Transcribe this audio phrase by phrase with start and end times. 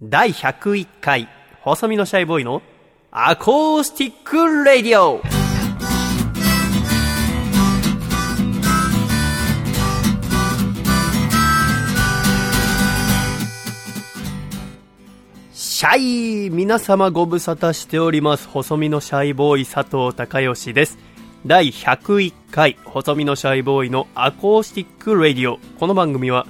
[0.00, 1.28] 第101回
[1.60, 2.62] 細身のシャイボーイの
[3.10, 5.20] アコースティック Radio。
[15.52, 15.98] シャ
[16.46, 18.46] イ皆様ご無沙汰しております。
[18.46, 20.96] 細身のシャイボーイ佐藤孝義です。
[21.44, 25.58] 第101回細身のシャイボーイのアコースティック Radio。
[25.80, 26.46] この番組は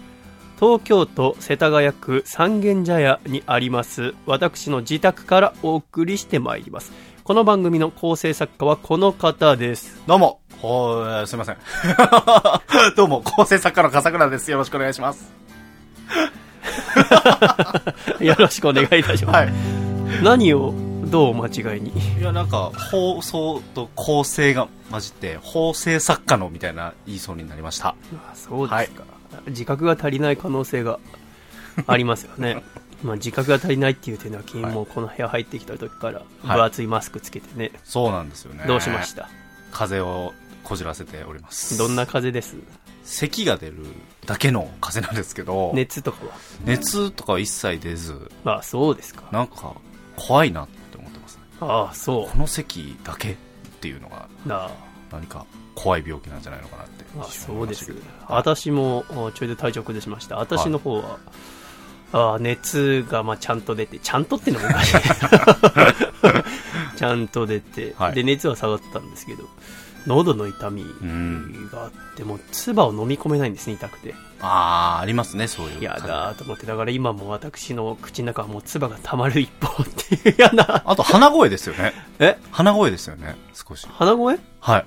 [0.61, 11.59] 東京都世田谷区三軒茶屋にあります私の自宅からお送りしてまいりますこの番組の構成作家はこの方ですどうも、ほーすいません。
[12.97, 14.51] どうも、構成作家の笠倉です。
[14.51, 15.31] よろしくお願いします。
[18.19, 19.53] よろしくお願いいたします、はい。
[20.25, 21.93] 何をどう間違いに？
[22.19, 27.89] いや、なんか、放送と構成が混じって、構成作家のみたいな言いそうになりました。
[27.89, 27.95] あ
[28.34, 29.05] そうですか、
[29.47, 30.98] 自覚が足りない可能性が
[31.86, 32.62] ありますよね。
[33.03, 38.64] まあ自覚が足りないっていう点では君もこの部屋入ってきた時から分厚いマスクつけてね、そうなんですよね。
[38.67, 39.28] どうしました？
[39.70, 40.33] 風邪を
[40.64, 41.78] こじらせております。
[41.78, 42.56] どんな風邪です？
[43.05, 43.77] 咳が出る
[44.27, 46.33] だけの風邪なんですけど、熱とかは？
[46.64, 49.28] 熱とかは一切出ず、ああそうですか。
[49.33, 49.75] なんか、
[50.17, 51.42] 怖いなって思ってますね。
[51.61, 53.36] ああそこの咳だけっ
[53.80, 54.28] ていうのが、
[55.12, 55.47] 何か
[55.79, 57.05] 怖い病気なんじゃないのかなって。
[57.21, 61.19] あそうですいましたけど私もあちょいで体調崩しました私の方は、
[62.12, 64.97] あ熱がまあちゃんと出てちゃんとっていうのもおかしい
[66.97, 69.45] ちゃんと出て、はいで熱は下がったんですけど
[70.07, 71.69] 喉の痛みうん。
[71.70, 75.83] があってもう唾を飲み込めないんですね痛くてああ、ありますね、そういう。
[75.83, 81.92] やだと思ってだから今も私の口の中はもう唾が溜まる一方っていうやなあと、鼻声ですよね。
[82.20, 82.39] え？
[82.53, 83.87] 鼻声ですよね、少し。
[83.91, 84.39] 鼻声？
[84.61, 84.87] はい。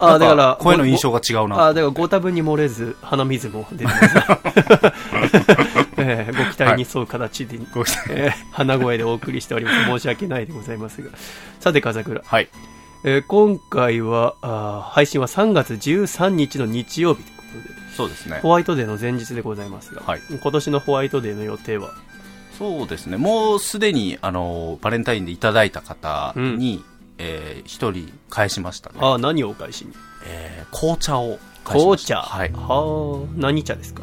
[0.00, 1.66] あだから声の印象が違うな。
[1.66, 4.06] あだからご多分に漏れず鼻水も出てます、
[5.98, 9.84] ええご期待に沿う形で、ご期待えー鼻声でお送りしております。
[9.84, 11.10] 申し訳ないでございますが。
[11.60, 12.22] さて、風倉。
[12.24, 12.48] はい。
[13.04, 18.50] えー今回はあー配信は3月13日の日曜日ということで、そうですねホ。
[18.50, 21.90] ワイトデーの前日でございますが、はい今年のホワイトデーの予定は、
[22.58, 23.16] そうですね。
[23.16, 26.84] もうすでに、あの、バレンタインでいただいた方に、
[27.22, 28.98] えー一人返しましたね。
[29.00, 29.92] あー何をお返しに？
[30.26, 32.14] えー紅茶を返しま紅した。
[32.14, 32.20] 茶。
[32.22, 32.52] はい。
[32.52, 34.02] はあ何茶ですか？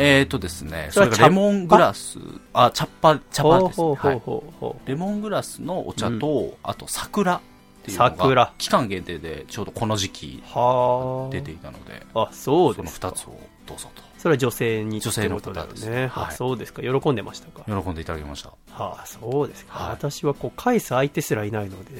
[0.00, 2.18] えーとですね、それがレモングラス、
[2.52, 3.86] あ、茶っ葉、茶葉ですね。
[3.86, 4.88] ほうほうはいほうほう。
[4.88, 7.40] レモングラスのお茶と、あと桜っ
[7.82, 11.32] ていうの桜が、期間限定でちょうどこの時期はあ。
[11.32, 13.10] 出ていたので、あ、そうそのですか。
[13.10, 14.02] 二つをどうぞと。
[14.18, 16.10] それは女性に女性のことだよ方ですね。
[16.14, 16.82] あはいそうですか。
[16.82, 17.64] 喜んでましたか？
[17.66, 18.50] 喜んでいただきました。
[18.72, 19.78] はあ、そうですか。
[19.78, 21.92] はい私はこう、返す相手すらいないので、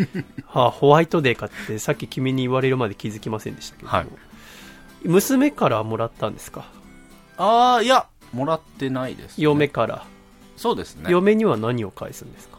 [0.46, 4.06] はあ、ホワイトデーかって、さっき君に言われるまで気づきませんでしたけども、はい
[5.04, 6.64] 娘からもらったんですか？
[7.36, 9.44] ああ、いや、もらってないです、ね。
[9.44, 10.04] 嫁から、
[10.56, 11.04] そうですね。
[11.10, 12.56] 嫁には何を返すんですか？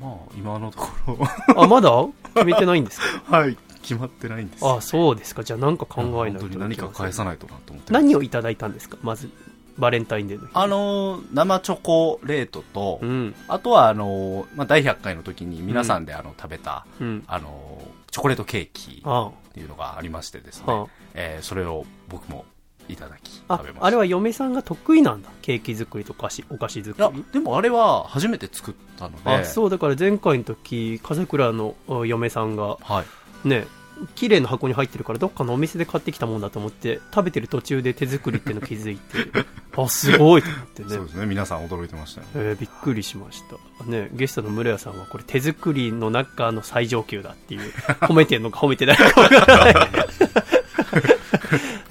[0.00, 1.18] まあ、今のところ
[1.62, 1.90] あ、まだ？
[2.34, 3.38] 決めてないんですか？
[3.38, 4.66] はい、決まってないんです。
[4.66, 5.44] あ、そうですか。
[5.44, 7.36] じゃあ何か考えないと本当に何か返さない。
[7.36, 8.96] となと思って何をいただいたんですか？
[9.02, 9.30] まず、
[9.78, 10.52] バレンタインデーの日。
[10.54, 17.24] あのー生チョコレートと、うん、あとは、あのーまあ、第100回の時に皆さんで、あの、食べた、うん。
[17.26, 22.46] あのーチョコレートケーキあっていうのがありましてですね、あ、あえーそれを僕も
[22.88, 23.86] いただき、あ食べました。
[23.86, 25.28] あれは嫁さんが得意なんだ？
[25.42, 33.06] ケーキ作りとかしお菓子作いやり。、でもあれは初めて作ったので、あそうだから前回の時風倉のお嫁さんがはい。
[33.44, 33.66] ね
[34.14, 39.02] 綺麗な箱に入ってるからどっかのお店で買ってきたもんだと思って食べてる途中で手作りっていうの気づいて
[39.76, 40.88] あすごいと思ってね。
[40.90, 42.26] そうですね、皆さん驚いてましたね。
[42.36, 43.42] えーびっくりしまし
[43.84, 47.72] た、ね、ゲストの室屋さんはこれ手作りの中の最上級だっていう
[48.02, 49.74] 褒めてるのか褒めてないのかわからない。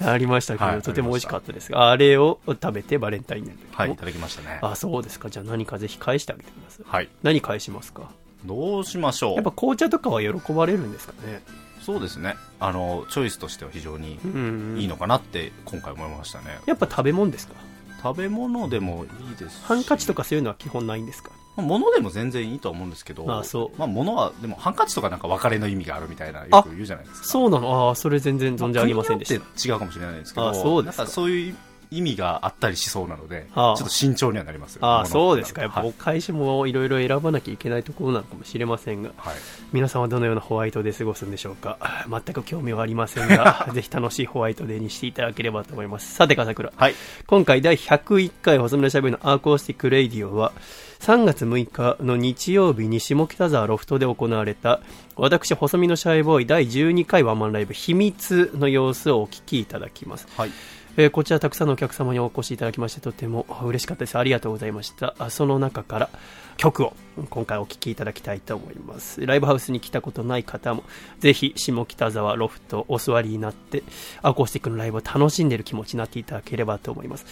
[0.00, 4.58] ありましたけど、はいとても美味しかったですがあれを食べてバレンタインデーはい、いただきましたね。
[4.62, 5.28] あそうですか。
[5.28, 6.84] じゃあ何かぜひ返してあげてください。
[6.86, 7.08] はい。
[7.22, 8.10] 何返しますか？
[8.44, 9.34] どうしましょう。
[9.34, 11.42] やっぱ紅茶とかは喜ばれるんですかね。
[11.80, 12.36] そうですね。
[12.60, 16.58] あの、チョイスとしては非常にうんいいのかなって今回思いましたね。
[16.66, 17.54] やっぱ食べ物ですか？
[18.02, 19.64] 食べ物でもいいですし。
[19.64, 21.30] ハンカチとかそういうのは基本ないんですか？
[21.56, 23.78] まあ物でも全然いいとは思うんですけど、あそう。
[23.78, 27.26] まあ物は、でもハンカチとかなんか別れの意味があるみたいな、よく言うじゃないですか。
[27.26, 27.88] そうなの。
[27.88, 29.40] ああそれ全然存じ上げませんでした。
[29.40, 31.02] まあ違うかもしれないですけど、あそうですか。
[31.02, 31.56] なんかそういう
[31.90, 33.74] 意味があったりしそうなので、あ。
[33.76, 34.84] ちょっと慎重にはなりますよ。
[34.84, 35.62] ああ物そうですか。
[35.62, 39.34] やっぱはいお返しもいろいろ選ばなきゃいけないところなのかもしれませんがはい。
[39.72, 41.78] 皆さんはどのようなホワイトデー過ごすんでしょうか？
[42.08, 46.14] 全く興味はありませんがぜひ楽しいホワイトデーにしていただければと思います。
[46.14, 46.72] さて笠倉。
[46.74, 46.94] はい。
[47.26, 50.52] 今回第101回細身のシャイボーイのアコースティックレイディオは
[51.00, 54.80] 3月6日の日曜日に下北沢ロフトで行われた
[55.14, 60.50] 私細身のシャイボーイ第12回ワンマンライブ秘密の様子をお聞きいただきます、はい。
[61.00, 64.18] えー、こちらたくさんのお客様にお越しいただきましてとても嬉しかったです。
[64.18, 65.14] ありがとうございました。
[65.30, 66.10] その中から
[66.56, 66.92] 曲を
[67.30, 69.24] 今回お聴きいただきたいと思います。
[69.24, 70.82] ライブハウスに来たことない方も
[71.20, 73.84] ぜひ下北沢ロフトお座りになって
[74.22, 77.26] アコースティックのライブを楽しんでいる気持ちになっていただければと思います。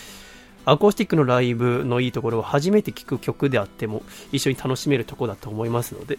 [0.64, 6.18] アコースティックのライブのいいところは初めて聴く曲であっても一緒に楽しめるところだと思いますので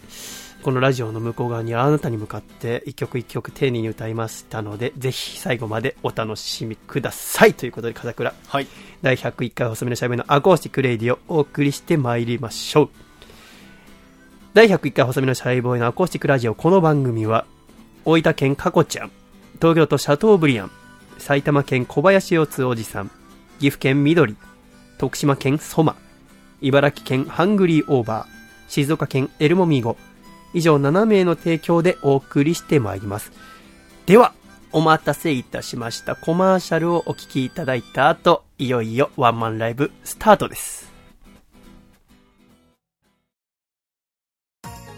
[0.62, 7.54] このラジオの向こう側にあなたに向かって一曲一曲丁寧に歌いましたので、ぜひ最後までお楽しみください。
[7.54, 8.34] ということで、風倉。
[8.46, 8.66] はい。
[9.00, 12.90] 第101回細身のシャイボーイのアコースティックレイディをお送りしてまいりましょう。
[14.52, 16.54] 第101回細身のシャイボーイのアコースティックラジオ。
[16.54, 17.46] この番組は、
[18.04, 19.12] 大分県かこちゃん、
[19.60, 20.70] 東京都シャトーブリアン、
[21.18, 23.10] 埼玉県小林四つおじさん、
[23.60, 24.36] 岐阜県緑、
[24.98, 25.96] 徳島県ソマ、
[26.60, 28.38] 茨城県ハングリーオーバー、
[28.68, 29.96] 静岡県エルモミーゴ、
[30.54, 33.32] 以上7名の提供でお送りしてまいります。
[34.06, 34.32] では、
[34.72, 40.92] お待たせいたしましたコマーシャルをお聴きいただいた後、いよいよワンマンライブスタートです。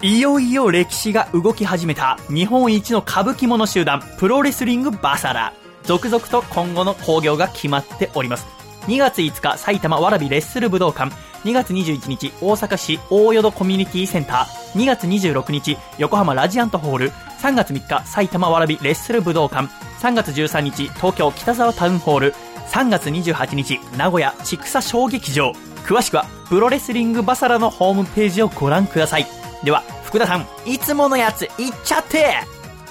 [0.03, 5.53] いよいよ歴史が動き始めた日本一の歌舞伎者集団プロレスリングバサラ。
[5.83, 8.47] 続々と今後の興行が決まっております。
[8.87, 11.13] 2月5日埼玉わらびレッスル武道館
[11.45, 14.81] 2月21日大阪市大淀コミュニティセンター。
[14.81, 17.11] 2月26日横浜ラジアントホール。
[17.41, 19.69] 3月3日埼玉わらびレッスル武道館。
[20.01, 22.35] 3月13日東京北沢タウンホール。
[22.69, 25.53] 3月28日名古屋千草小劇場。
[25.87, 29.27] 詳しくはプロレスリングバサラのホームページをご覧ください。
[29.65, 31.51] では福田さんいつものやついっ
[31.85, 32.35] ちゃって。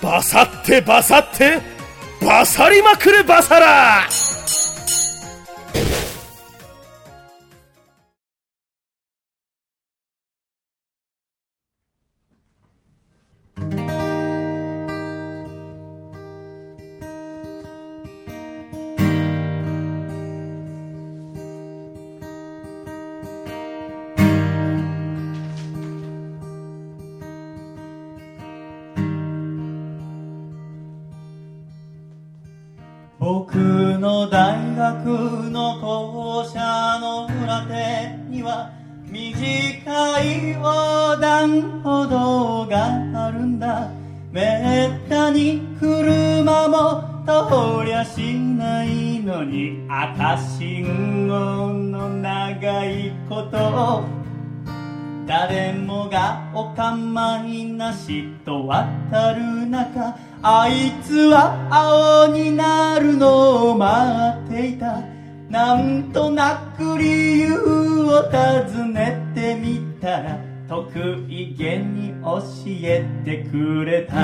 [0.02, 1.62] バサってバサって
[2.22, 4.08] バサりまくるバサラ。
[35.04, 38.72] 学の校舎の裏手には
[39.06, 43.90] 短い横断歩道があるんだ。
[44.32, 54.04] めったに車も通りゃしないのに赤信号の長いこと
[55.26, 65.02] 誰もがお構いなしと渡る中あいつは青になるのを待っていた。
[65.50, 67.56] なんとなく理由
[68.04, 70.38] を尋ねてみたら
[70.70, 74.16] 得意げに教えてくれた。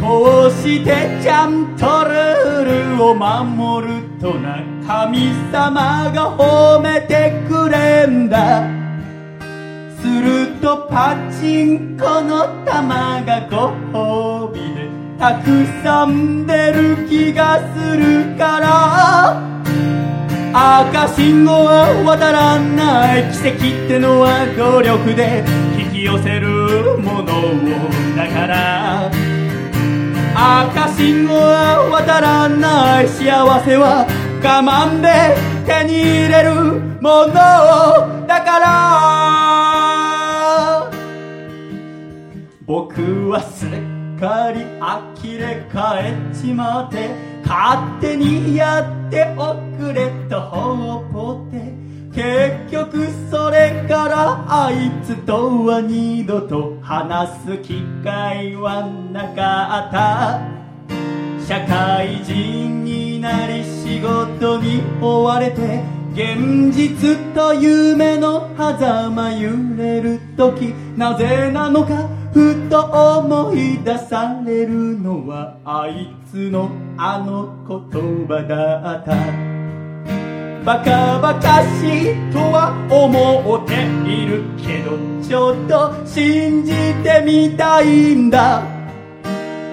[0.00, 4.62] こうしてちゃんとルールを守るとな。
[4.86, 8.79] 神様が褒めてくれんだ。
[10.00, 14.88] するとパチンコの玉がご褒美で
[15.18, 19.50] たくさん出る気がするから。
[20.52, 25.44] 赤信号は渡らない奇跡ってのは努力で
[25.78, 27.54] 引き寄せるものを
[28.16, 29.10] だから。
[30.34, 34.06] 赤信号は渡らない幸せは
[34.42, 36.54] 我慢で手に入れる
[37.00, 37.32] もの
[38.26, 39.49] だから。
[42.70, 43.70] 僕はすっ
[44.20, 47.10] かり呆れ返っちまって
[47.44, 51.74] 勝手にやっておくれとほっぽって
[52.14, 60.40] 結局それからあいつとは二度と話す機会はなかった。
[61.44, 72.19] 社会人になり仕事に追われて現実と夢の狭間揺れる時なぜなのか？
[72.32, 79.50] ふと思い出されるのはあいつのあの言葉だった。
[80.64, 86.72] バカバカしいとは思っているけどちょっと信じ
[87.02, 88.62] てみたいんだ。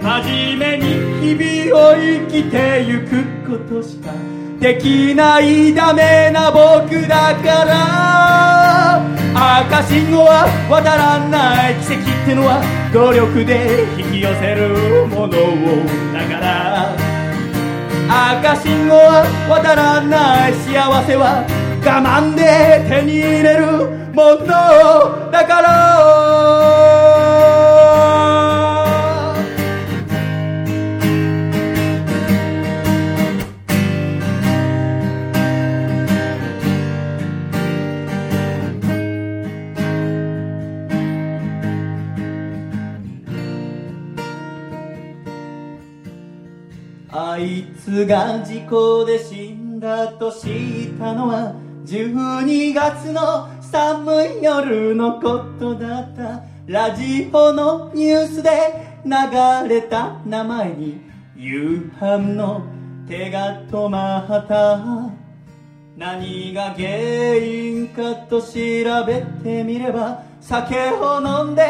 [0.01, 4.11] 真面目に日々を生きてゆくことしか
[4.59, 9.01] できないダメな僕だから。
[9.39, 12.59] 赤信号は渡らない奇跡ってのは
[12.91, 15.53] 努力で引き寄せるものを
[16.11, 16.95] だから。
[18.41, 21.45] 赤信号は渡らない幸せは
[21.85, 23.65] 我慢で手に入れる
[24.13, 24.47] もの
[25.31, 26.66] だから。
[48.05, 56.43] が事故で死んだと知ったのは12月の寒い夜のことだった。
[56.67, 58.49] ラジオのニュースで
[59.05, 60.99] 流れた名前に
[61.37, 62.61] 夕飯の
[63.07, 65.17] 手が止まった。
[65.95, 68.47] 何が原因かと調
[69.05, 71.63] べてみれば酒を飲んで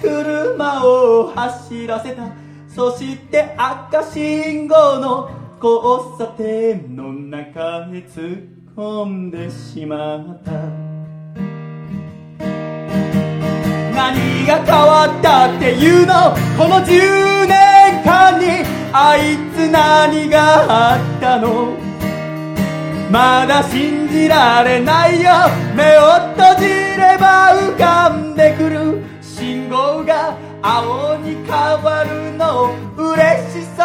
[0.00, 2.28] 車を走らせた。
[2.68, 10.50] そして赤信号の交差点の中へ突っ込んでしまった
[13.94, 21.78] 何が変わったっていうのこの10年間にあいつ何があったの？
[23.10, 25.30] まだ信じられないよ。
[25.74, 26.00] 目を
[26.36, 29.02] 閉じれば浮かんでくる。
[29.22, 32.64] 信号が青に変わるの。
[32.64, 33.14] を嬉
[33.50, 33.82] しそ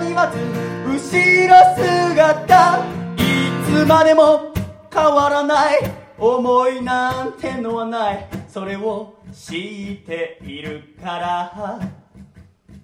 [0.00, 0.77] うに待つ。
[0.88, 2.78] 後ろ姿
[3.16, 3.20] い
[3.66, 4.52] つまでも
[4.92, 5.78] 変わらない
[6.18, 11.80] 思いなんてのはないそれを知っているから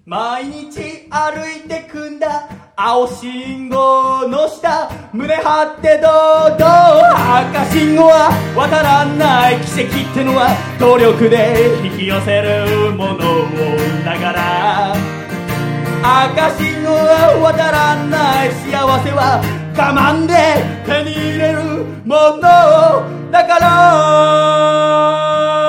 [0.05, 13.15] 毎日歩いてくんだ青信号の下胸張って堂々赤信号は渡らない奇跡ってのは努力で引き寄せるもの
[14.05, 15.24] だから
[16.05, 18.69] 赤信号は渡らない幸
[19.03, 19.41] せは
[19.75, 20.35] 我慢で
[20.85, 21.63] 手に入れる
[22.05, 22.41] もの
[23.31, 25.64] だから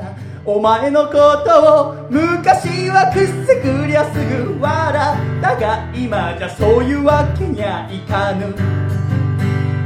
[0.00, 0.16] 塞ぎがちな
[0.46, 1.12] お前のこ
[1.44, 8.54] とを昔はくっせくりゃすぐ笑ったが今じゃそういうわけにはいかぬ。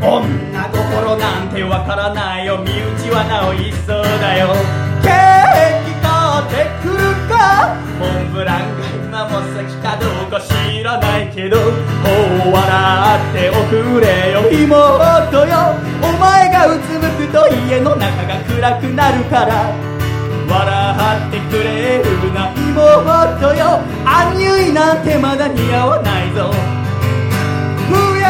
[0.00, 0.21] 女
[0.68, 4.49] 心なんてわからないよ身内はなおいっそうだよ。
[5.02, 6.12] ケーキ買
[6.44, 7.75] ってくるか。
[7.99, 11.56] モンブランが今も好きかどうか知らないけど。
[11.56, 12.62] もう笑
[13.30, 14.50] っておくれよ。
[14.50, 15.75] 妹よ。
[16.02, 19.93] お前がうつむくと家の中が暗くなるから。
[20.46, 23.80] 笑ってくれるな妹よ。
[24.04, 26.52] アンニュイなんてまだ似合わないぞ。
[27.88, 28.22] ふえ。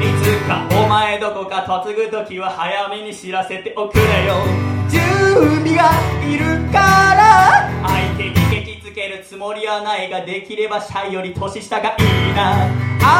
[0.00, 4.34] いつかお前どこか嫁ぐ時は早めに知らせておくれよ。
[4.88, 5.00] 準
[5.64, 5.90] 備が
[6.32, 7.70] いるから。
[7.86, 12.68] 相手にケチつけるつもりはないができればシャイより年下がいいな。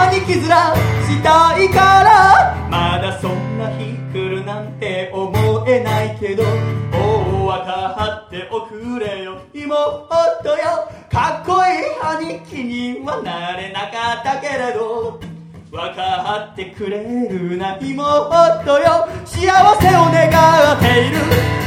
[0.09, 2.57] 兄貴面したいから。
[2.69, 6.49] まだそんな日来るなんて思えないけども
[7.45, 9.39] う分かっておくれよ。
[9.55, 10.91] 妹よ。
[11.11, 15.21] かっこいい兄貴にはなれなかったけれど
[15.71, 19.09] 分かってくれるな妹よ。
[19.25, 19.47] 幸
[19.81, 20.31] せを願
[20.77, 21.17] っている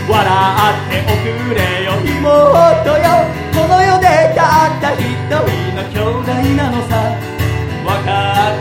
[0.10, 1.94] 笑っておくれよ。
[2.02, 2.18] 妹
[2.98, 3.22] よ。
[3.54, 5.38] この世でたった一人
[5.78, 6.98] の兄弟なのさ。
[7.86, 8.10] 分か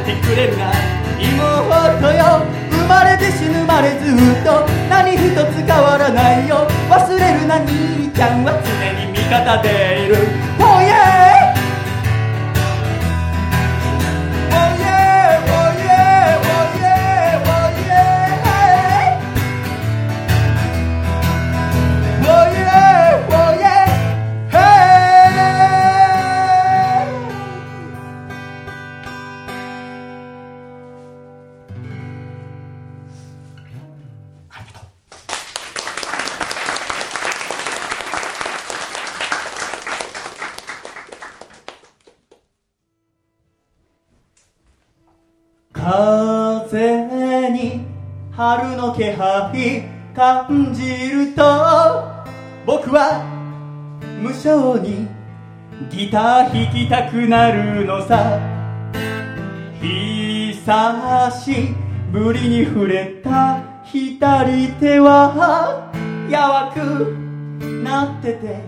[0.03, 0.71] ってくれるな。
[1.19, 2.45] 妹よ。
[2.71, 4.69] 生まれて死ぬまでずっと。
[4.91, 6.69] 何一つ変わらないよ。
[6.91, 7.57] 忘れるな。
[7.65, 8.69] 兄ちゃんは常
[9.07, 10.17] に味方でいる。
[10.17, 11.08] という
[48.49, 49.83] 春の気配
[50.17, 51.43] 感じると
[52.65, 53.23] 僕は
[54.23, 55.07] 無性に
[55.91, 58.41] ギター弾きたくなるのさ。
[59.83, 61.75] 久し
[62.11, 65.93] ぶりに触れた左手は。
[66.31, 66.79] やわく
[67.85, 68.63] なってて。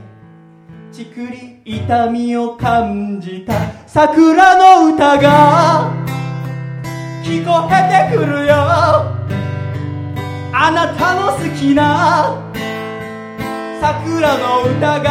[0.92, 3.54] ちくり痛みを感じた。
[3.87, 5.90] 桜の歌が
[7.25, 9.20] 聞こえてくるよ。
[10.62, 12.37] あなたの好きな
[13.81, 15.09] 桜の歌が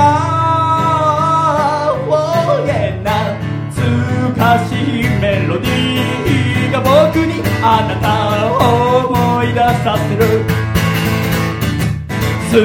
[2.08, 8.08] Oh yeah 懐かしいメロディーが僕にあなた
[8.46, 10.46] を思い出させる。
[12.51, 12.56] 好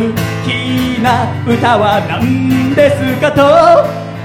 [0.45, 3.41] きな歌は何ですかと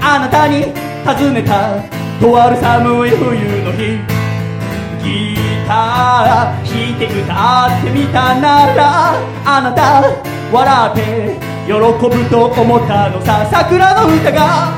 [0.02, 0.74] あなたに
[1.06, 1.80] 尋ねた
[2.20, 5.39] とある寒い冬の日。
[5.70, 9.14] ギター弾いて歌ってみたなら
[9.46, 10.02] あなた
[10.50, 13.48] 笑って喜ぶと思ったのさ。
[13.48, 14.72] 桜の歌が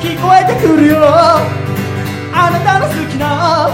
[0.00, 0.98] 聞こえてくるよ。
[1.02, 3.68] あなたの好きな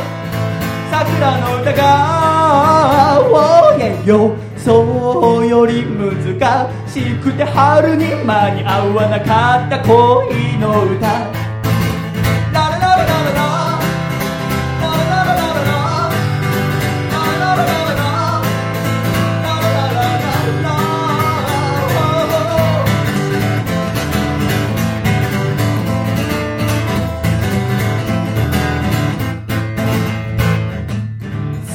[0.90, 11.45] 桜の歌が Oh yeah 予想より難しくて春に間に合わなかった恋の歌。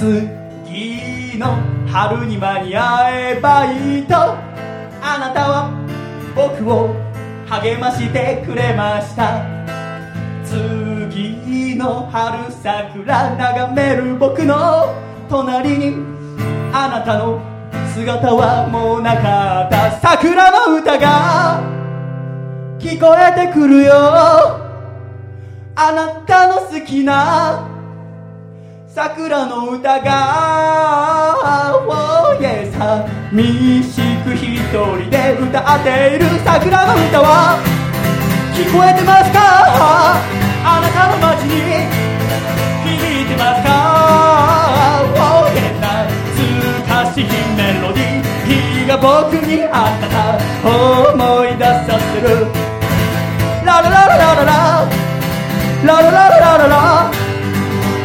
[0.01, 4.15] 次の春に間に合えばいいと。
[4.15, 5.69] あなたは
[6.35, 6.95] 僕を
[7.47, 9.45] 励ましてくれました。
[10.43, 14.91] 次の春桜眺める僕の
[15.29, 15.97] 隣に。
[16.73, 17.39] あなたの
[17.93, 19.91] 姿はもうなかった。
[19.99, 21.61] 桜の歌が
[22.79, 23.93] 聞こえてくるよ。
[23.93, 27.70] あなたの好きな
[28.93, 32.69] 桜の歌が Oh yeah
[33.31, 37.57] 寂しく一人で歌っている桜の歌は。
[38.53, 39.39] 聞こえてますか？
[40.67, 41.87] あなたの街に
[42.83, 42.91] 響
[43.23, 45.71] いてますか？Oh yeah
[46.35, 47.23] 懐かしい
[47.55, 48.87] メロディー。
[48.87, 50.35] が僕にあったか。
[50.67, 52.27] 思い出させる。
[53.65, 54.43] ララララララ
[55.85, 57.20] ララララララララ。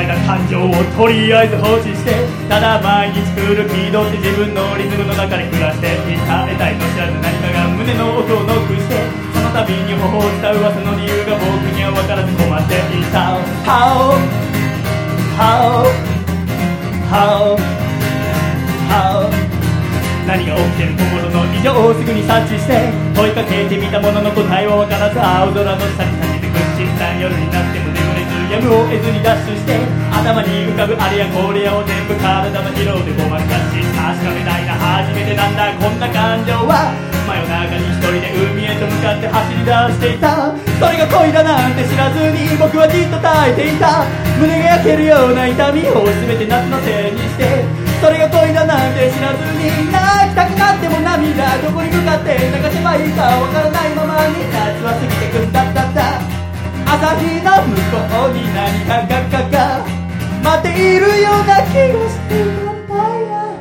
[0.00, 2.14] 春に芽生えた感情をとりあえず放置して
[2.48, 6.46] ただ毎日来る気取って自分のリズムの中で暮らしていた。
[6.46, 8.96] 得たいと知らず何かが胸の奥をノックして
[9.34, 11.44] その度に頬を伝う噂の理由が僕
[11.76, 13.36] には分からず困っていた。
[13.66, 14.16] How
[15.36, 15.84] How
[17.10, 17.56] How
[18.88, 19.28] How
[20.26, 27.99] 何が起きてる心の異常をすぐに察知して問いかけてみたものの答えは分からず青空の下に立ちてく小さい夜になっても眠
[28.60, 29.80] れずやむを得ずにダッシュして
[30.12, 36.92] 頭に浮かぶあれやこれやを全部体の疲労でごまかし確かめたいな初めてなんだこんな感情は
[37.24, 44.04] 真夜中に一人で海へと向かって走り出していたそれが恋だなんて知らずに僕はじっと耐えていた
[44.36, 47.64] 胸が焼けるような痛みを全て夏のせいにして
[48.00, 50.00] それが恋だなんて知らずに泣
[50.32, 56.39] きたくなっても涙どこに向かって流せばいいかわからないままに夏は過ぎてくんだったった
[56.90, 59.86] 朝日の向こうに何かががが
[60.42, 62.94] 待っているような気がしてたんだ
[63.30, 63.54] よ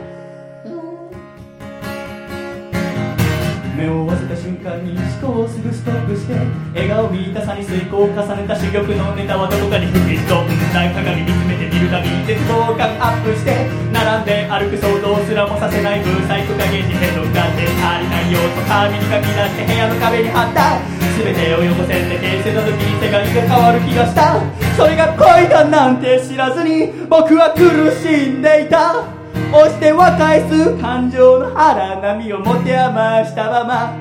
[3.78, 6.34] 目を合わせた瞬間に思考をすぐストップして
[6.74, 24.40] 笑顔見たさに遂行を重ねた珠玉のネタはどこかに吹き飛んだ鏡見つめてみるたび絶望感アップして並んで歩く想像すらもさせないブーサイク影にヘドがで足りない要素紙に書き出して部屋の壁に貼った全てを横線で形成の時に世界が変わる気がした。
[24.78, 29.04] それが恋だなんて知らずに僕は苦しんでいた。
[29.52, 33.98] 押しては返す感情の荒波を持て余したまま。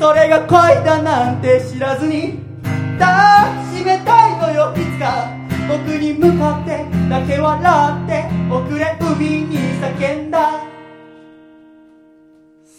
[0.00, 2.40] それが恋だなんて知らずに
[2.98, 3.06] 抱
[3.72, 5.30] きしめたいのよいつか。
[5.68, 10.64] 僕に向かってだけ笑って遅れ海に叫んだ。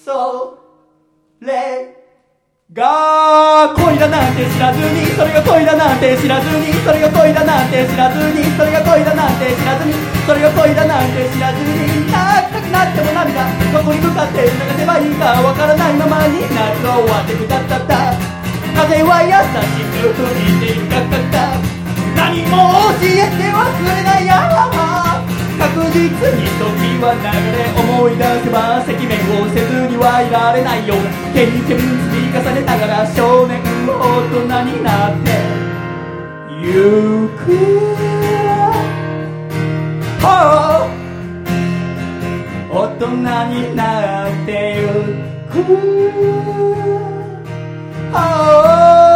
[0.04, 0.58] そ
[1.40, 1.96] れ
[2.74, 3.19] が
[3.68, 5.12] 恋だなんて知らずに。
[5.18, 6.72] それが恋だなんて知らずに。
[6.86, 8.46] それが恋だなんて知らずに。
[8.56, 9.94] それが恋だなんて知らずに。
[10.24, 12.08] それが恋だなんて知らずに。
[12.08, 13.44] 泣きたくなっても涙
[13.74, 17.78] どこに向かって流せばいいかわからないままに夏が終わってくだった。
[17.78, 18.14] った
[18.76, 20.24] 風は優しく吹
[20.56, 21.60] いているガッガッガ
[22.16, 22.56] 何も
[22.96, 24.99] 教えてはくれないや
[25.60, 26.08] 確実
[26.40, 33.92] に時は流れ思い出せば赤面をせずにはいられないような経験積み重ねながら少年大
[34.32, 35.70] 人になって。
[36.62, 37.54] ゆく
[40.22, 40.90] は
[42.70, 43.08] 大人
[43.48, 44.84] になってゆ
[45.50, 45.56] く。
[48.12, 49.09] は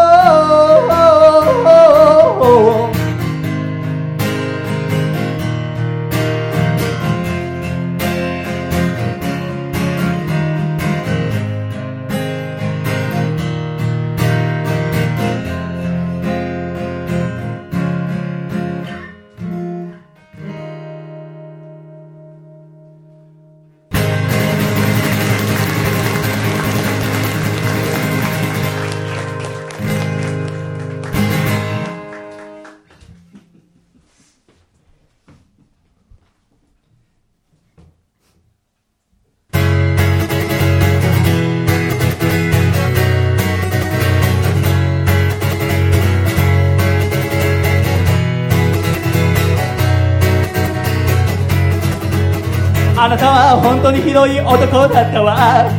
[53.93, 55.69] にひどい男だったわ。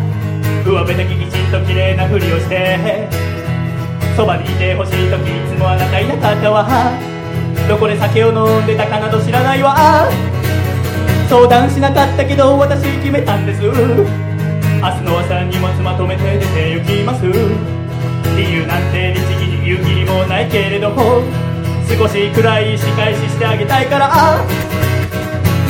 [0.65, 3.09] 上辺だけきちんと綺麗なふりをして
[4.17, 6.67] そばにいてほしい時いつもあなたいなかったわ。
[7.69, 10.09] どこで酒を飲んでたかなど知らないわ。
[11.29, 13.63] 相談しなかったけど私決めたんです。
[13.63, 13.83] 明日
[15.03, 17.25] の朝荷物まとめて出て行きます。
[18.37, 20.95] 理由なんて律儀に言う気にもないけれど
[21.89, 24.45] 少しくらい仕返ししてあげたいから。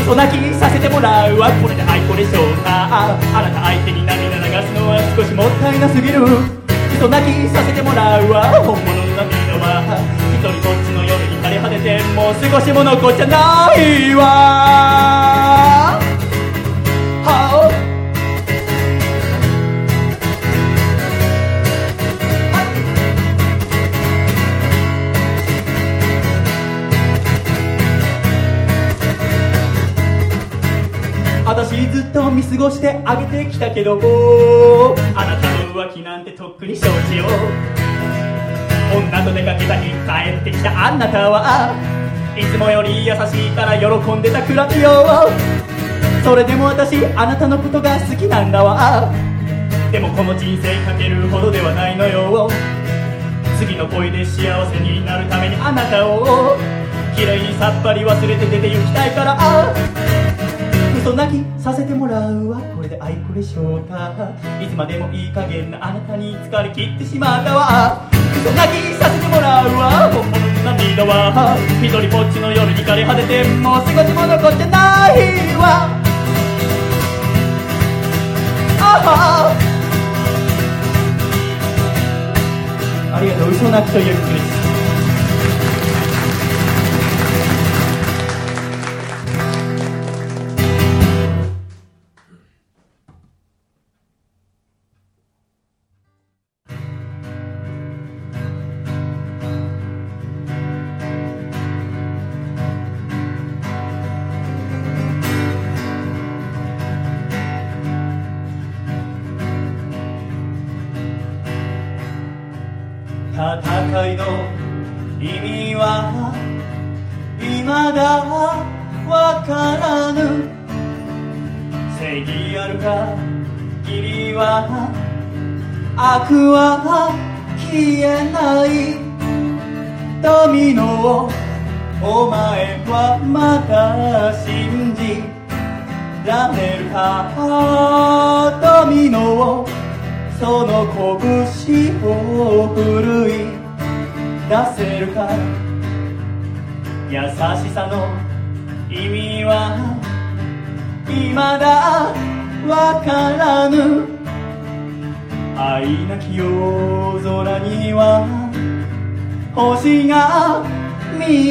[0.04, 1.50] 嘘泣きさせてもらうわ。
[1.62, 2.84] これで愛子でしょうか。
[2.92, 6.20] あなた相手に涙流すのは少しもったいなすぎる。
[6.94, 8.44] 人泣きさせてもらうわ。
[8.60, 9.80] 本物の涙は
[10.36, 14.24] 一人ぼっちの夜に枯れ果ててもう少しも残っちゃないわ。
[17.24, 17.73] はあ。
[32.08, 33.94] っと見過ごしてあげてきたけど
[35.14, 37.24] あなたの浮気なんてとっくに承知よ。
[38.94, 41.74] 女と出かけた日帰ってきたあなたは
[42.36, 45.28] いつもより優しいから喜んでたくらいよ。
[46.22, 49.12] それでも私あなたのことが好きなんだわ。
[49.90, 52.48] でもこの人生かけるほどではないのよ。
[53.58, 56.56] 次の恋で幸せになるためにあなたを
[57.16, 59.74] 綺麗にさっぱり忘れて出て行きたいから。
[61.04, 62.58] 嘘泣きさせてもらうわ。
[62.74, 64.10] これで愛子でしょうか。
[64.58, 68.08] いつまでもいい加減なあなたに疲れ切ってしまったわ。
[68.40, 70.10] 嘘泣きさせてもらうわ。
[70.10, 71.58] 本物の涙は。
[71.82, 75.20] 一人ぼっちの夜に枯れ果ててもう少しも残ってない
[75.60, 75.92] わ。
[78.80, 79.52] あ
[83.12, 83.50] あありがとう。
[83.50, 84.63] 嘘泣きという曲です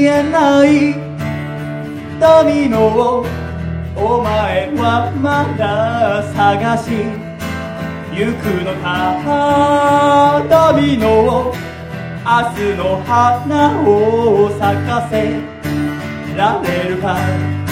[0.03, 0.95] 見えない。
[2.19, 3.25] ドミノを
[3.95, 6.91] お前はまだ探し。
[8.11, 10.43] 行くのか。
[10.49, 11.55] ドミノを
[12.25, 15.39] 明日の花を咲かせ
[16.35, 17.62] られるか。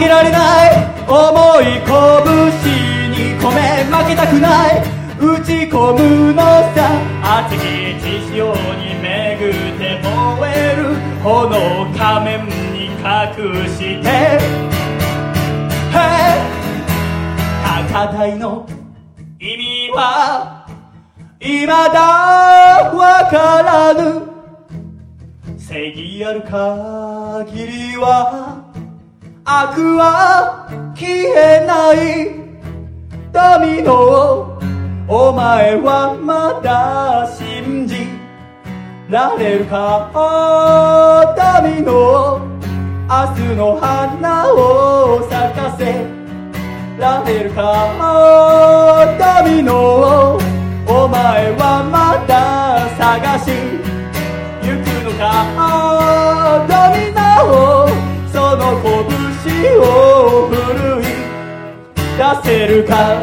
[0.00, 0.72] けられない
[1.06, 1.92] 重い拳
[3.12, 4.80] に込め負けたくない。
[5.20, 6.40] 打ち込むの
[6.74, 6.78] さ。
[7.22, 7.60] 熱き
[8.00, 10.08] 血潮に巡って燃
[10.56, 14.08] える炎仮面に隠して。
[15.92, 16.40] Hey
[17.92, 18.66] 高台の
[19.38, 20.66] 意味は
[21.40, 21.72] 未だ
[22.94, 24.30] わからぬ。
[25.58, 28.69] 正義ある限りは
[29.52, 32.30] 悪は消えない
[33.32, 34.60] ダミノを
[35.08, 38.06] お前はまだ信じ
[39.08, 40.08] られるか
[41.36, 42.38] ダミノを
[43.10, 46.06] 明日の花を咲かせ
[46.96, 47.58] られるか
[49.18, 49.74] ダミノ
[50.36, 50.38] を
[50.86, 53.50] お前はまだ探し
[54.62, 57.18] 行くのかダミノ
[57.50, 57.88] を
[58.32, 58.80] その
[59.18, 61.04] 拳を奮い
[62.16, 63.22] 出せるか？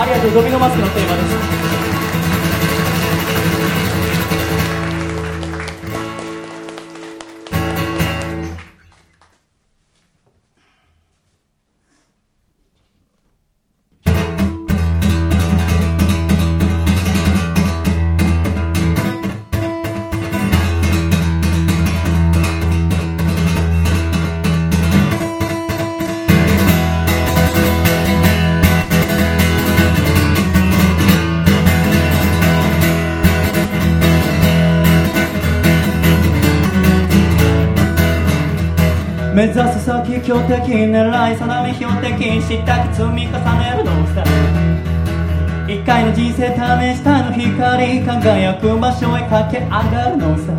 [0.00, 0.30] ありがとう。
[0.32, 1.22] ドミノマスクのテーマで
[1.54, 1.57] す。
[39.38, 44.24] 目指す先強敵狙い定め標的したく積み重ねるのさ。
[45.68, 50.52] 一回の人生試したの光輝く場所へ駆け上がるのさ。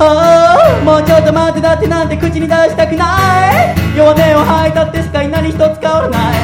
[0.00, 3.96] ああもうちょっと待ってだってなんて口に出したくない。
[3.96, 6.40] 弱音を吐いたって世界何一つ変わらない。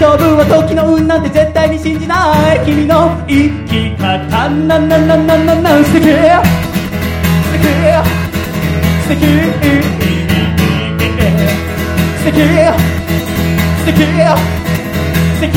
[0.00, 2.66] 勝負は時の運なんて絶対に信じない。
[2.66, 4.50] 君の生き方。
[4.50, 6.02] なななななな素敵。
[6.02, 7.52] 素
[9.06, 9.22] 敵。
[9.60, 10.05] 素敵。
[12.26, 15.50] 敵素敵素敵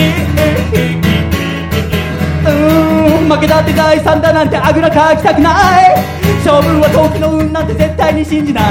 [2.45, 2.49] う
[3.25, 5.95] ん負けだって第三だなんてあぐらかきたくない。
[6.45, 8.63] 勝負は時の運なんて絶対に信じない。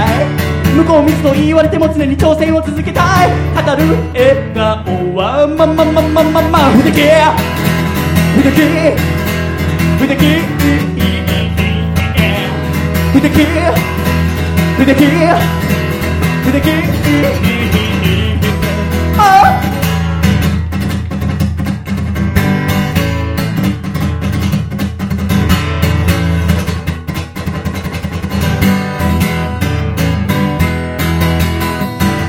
[0.77, 3.31] 向こう水と言われても常に挑戦を続けたい。
[3.55, 6.71] 語る笑顔はまんまんまんまんまま。
[6.71, 7.03] 不敵
[8.37, 8.63] 不敵
[9.99, 10.15] 不敵
[13.13, 13.45] 不敵
[14.79, 15.03] 不敵
[16.45, 16.63] 不敵
[17.55, 17.58] あ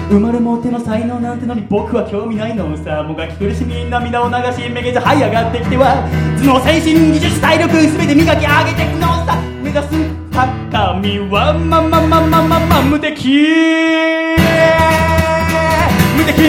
[0.09, 3.03] 生まれもての才能なんてのに僕は興味ないのさ。
[3.03, 6.01] もがき苦しみ涙を流しめげず這い上がってきては
[6.41, 9.37] 頭脳精神技術体力全て磨き上げてくのさ。
[9.61, 9.89] 目指す
[10.33, 13.45] 高みはまままままま無敵。
[16.17, 16.41] 無敵。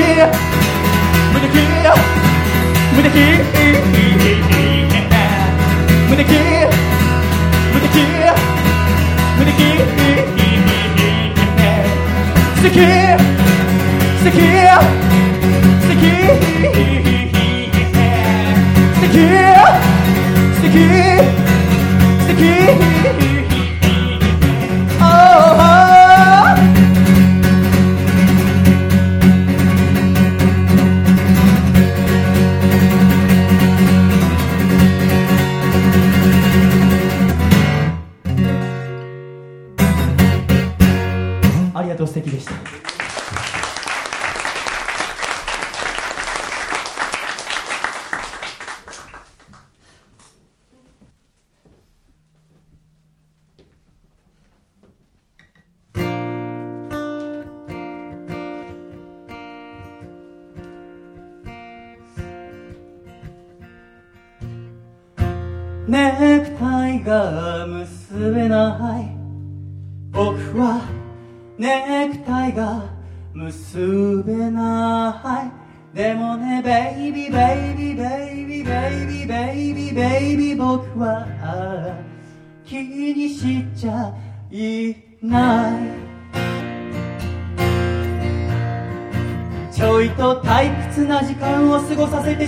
[1.34, 1.60] 無敵。
[2.96, 3.20] 無敵。
[6.08, 6.32] 無敵。
[7.68, 7.92] 無敵。
[9.36, 9.60] 無敵。
[12.56, 12.80] 素敵。
[13.40, 13.49] 素
[14.24, 14.40] 敵
[15.80, 16.02] 素敵
[18.94, 19.16] 素敵
[20.54, 20.76] 素敵
[22.26, 23.39] 素敵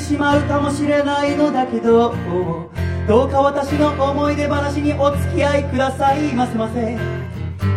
[0.02, 2.14] しまうかもしれないのだけど
[3.06, 6.54] どうか私の思い出話にお付き合いくださいませ。
[6.54, 6.98] ませ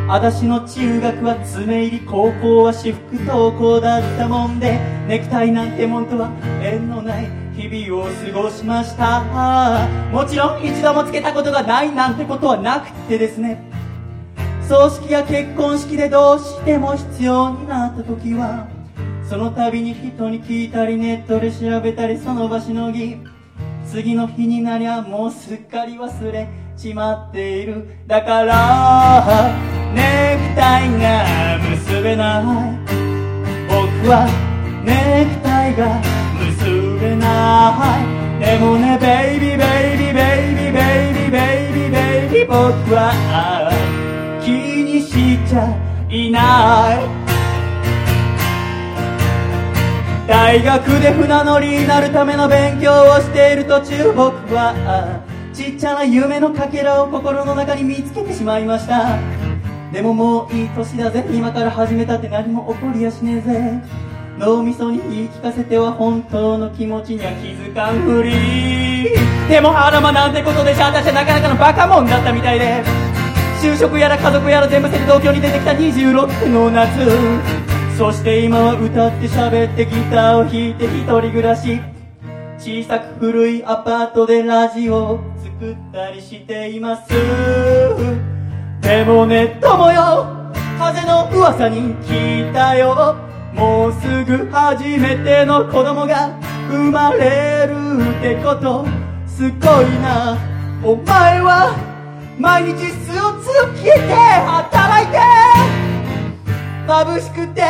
[0.08, 9.88] 私の中学は爪入り高校は私服登校だったもんでネクタイなんてもんとは縁のない日々を過ごしました。
[10.12, 13.64] もちろん一度もつけたことがないなんてことはなくてですね。
[14.68, 18.75] 葬式や結婚式でどうしても必要になった時は
[19.30, 23.18] その度に人に聞いたりネットで調べたりその場しのぎ
[23.86, 27.88] 次の日になりゃもうすっかり忘れちまっている。
[28.08, 29.52] だから
[29.94, 31.26] ネクタイが
[31.70, 32.44] 結べない。
[33.68, 34.28] 僕は
[34.84, 36.02] ネクタイが
[36.40, 36.66] 結
[37.00, 38.40] べない。
[38.40, 40.20] でもねベイビーベイビーベ
[40.52, 41.38] イビーベイビーベ
[41.70, 43.02] イビーベイビー僕は
[44.44, 45.60] 気にしちゃ
[46.10, 47.25] いない。
[50.28, 59.20] 大学で船乗りになるための勉強をしている途中僕はちっちゃな夢のかけらを心の中に見つけてしまいました。
[59.94, 63.82] でももういい年だぜ今から始めたって何も起こりやしねえぜ。
[64.40, 69.10] 脳みそに言い聞かせては本当の気持ちには気づかんふり。
[69.48, 72.84] でもあらまなんてことでしょ私はなかなかのバカモンだったみたいで。
[73.62, 77.65] 就職やら家族やら全部捨てて東京に出てきた26の夏。
[77.98, 81.80] そして今は歌って喋ってギターを弾いて一人暮らし。
[82.58, 87.14] 小さく古いアパートでラジオを作ったりしています。
[88.82, 90.28] でもね友よ。
[90.80, 93.16] 風の噂に聞いたよ。
[93.54, 96.38] もうすぐ初めての子供が
[96.70, 97.76] 生まれる
[98.18, 98.86] ってこと。
[99.28, 99.60] すごい
[100.02, 100.38] な。
[100.84, 101.76] お前は
[102.40, 105.85] 毎日スーツを着て働いて。
[106.88, 107.62] 眩しくて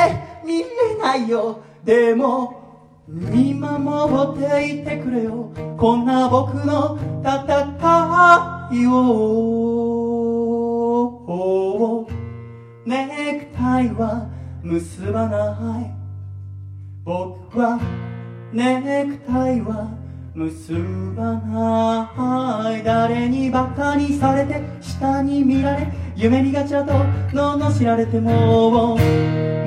[0.45, 0.67] 見れ
[1.01, 1.61] ないよ。
[1.83, 2.61] でも
[3.07, 5.51] 見守っていてくれよ。
[5.77, 9.25] こんな僕の戦いを。
[12.85, 14.27] ネクタイは
[14.63, 15.91] 結ばない。
[17.03, 17.79] 僕は
[18.51, 20.04] ネクタイは
[20.35, 20.73] 結
[21.15, 26.91] ばない誰にバカにされて下に見られ夢見がちだと
[27.31, 28.97] 罵られても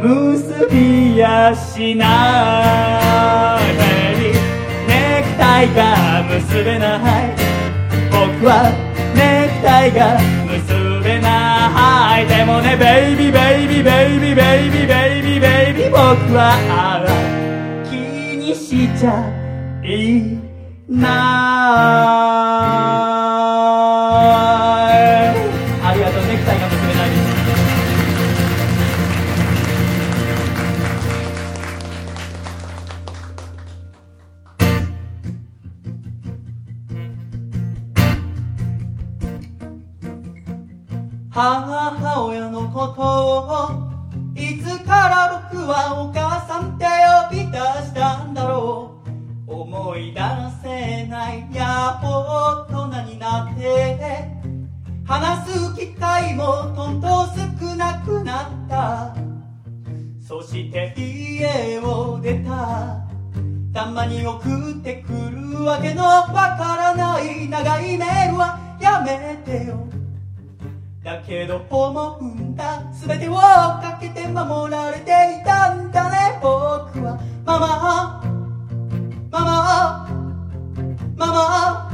[0.03, 3.65] 結びやしない
[4.87, 7.01] ネクタイが結べない。
[8.11, 8.71] 僕は
[9.17, 10.21] ネクタイが
[10.53, 12.27] 結べない。
[12.27, 15.99] でもねベイビーベイビーベイビーベイビーベイビーベイビー僕
[16.35, 17.07] は
[17.91, 19.25] 気にしちゃ
[19.83, 20.48] い。
[20.89, 21.11] ない。
[25.85, 27.09] ありがとうネクタイが結べない
[41.31, 43.89] 母親のことを
[44.35, 48.98] いつから僕はお母さんって呼び出したんだろう。
[49.49, 50.21] 思い出
[50.63, 54.29] せないや大人になって
[55.07, 57.29] 話す機会もどんどん
[57.59, 59.17] 少なくなった。
[60.21, 63.07] そして家を出た。
[63.73, 69.87] たまに送ってくるわけのわからない長いメールはやめてよ。
[71.03, 72.83] だけど思うんだ。
[73.07, 76.39] 全てをかけて守られていたんだね。
[76.43, 78.38] 僕はママ。
[79.31, 80.09] ママ。
[81.17, 81.91] ママ。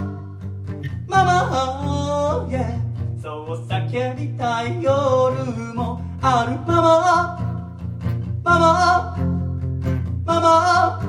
[1.09, 2.79] ママ、yeah、
[3.21, 4.95] そう叫びたい夜
[5.75, 6.53] もある。
[6.67, 7.39] ママ。
[8.45, 9.17] ママ。
[10.25, 11.03] ママ。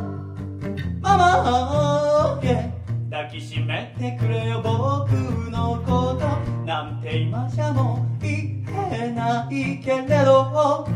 [1.02, 2.72] ママ、yeah、
[3.12, 5.12] 抱きしめてくれよ僕
[5.52, 6.26] のこと。
[6.66, 10.88] なんて今じゃもう言えないけれど。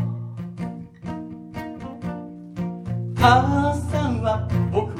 [3.16, 4.99] 母さんは僕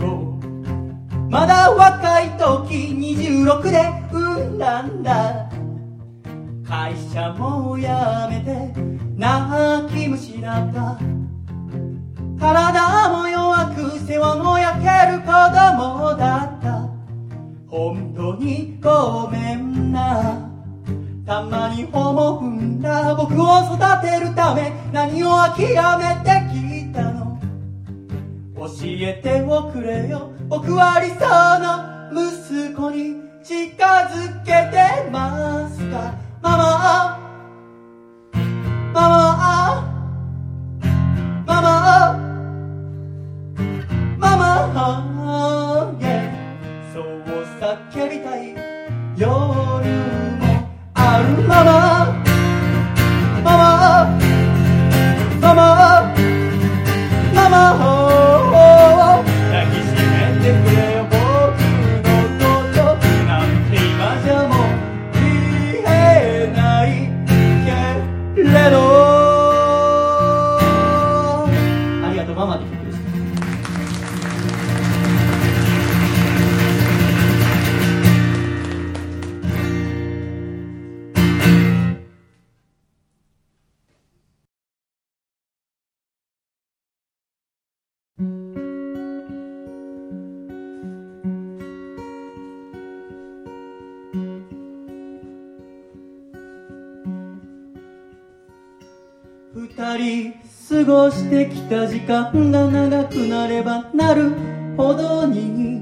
[102.10, 104.32] 間が長くなればなる
[104.76, 105.80] ほどに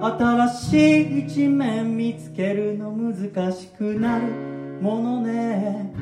[0.00, 4.22] 新しい一面見つけるの難しくなる
[4.80, 5.92] ものね。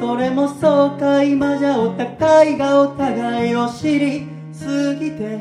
[0.00, 5.38] それもそうか今じゃお互いがお互いを知りすぎて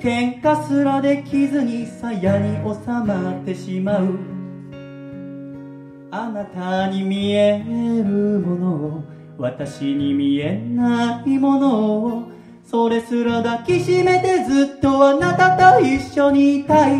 [0.00, 4.18] 喧嘩すらできずに鞘に収まってしまう。
[6.10, 7.64] あなたに見える
[8.40, 12.24] ものを私に見えないものを
[12.64, 16.98] それすら抱きしめてずっとあなたと一緒にいたい。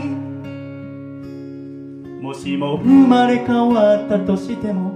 [2.22, 4.92] もしも生まれ変わったとしても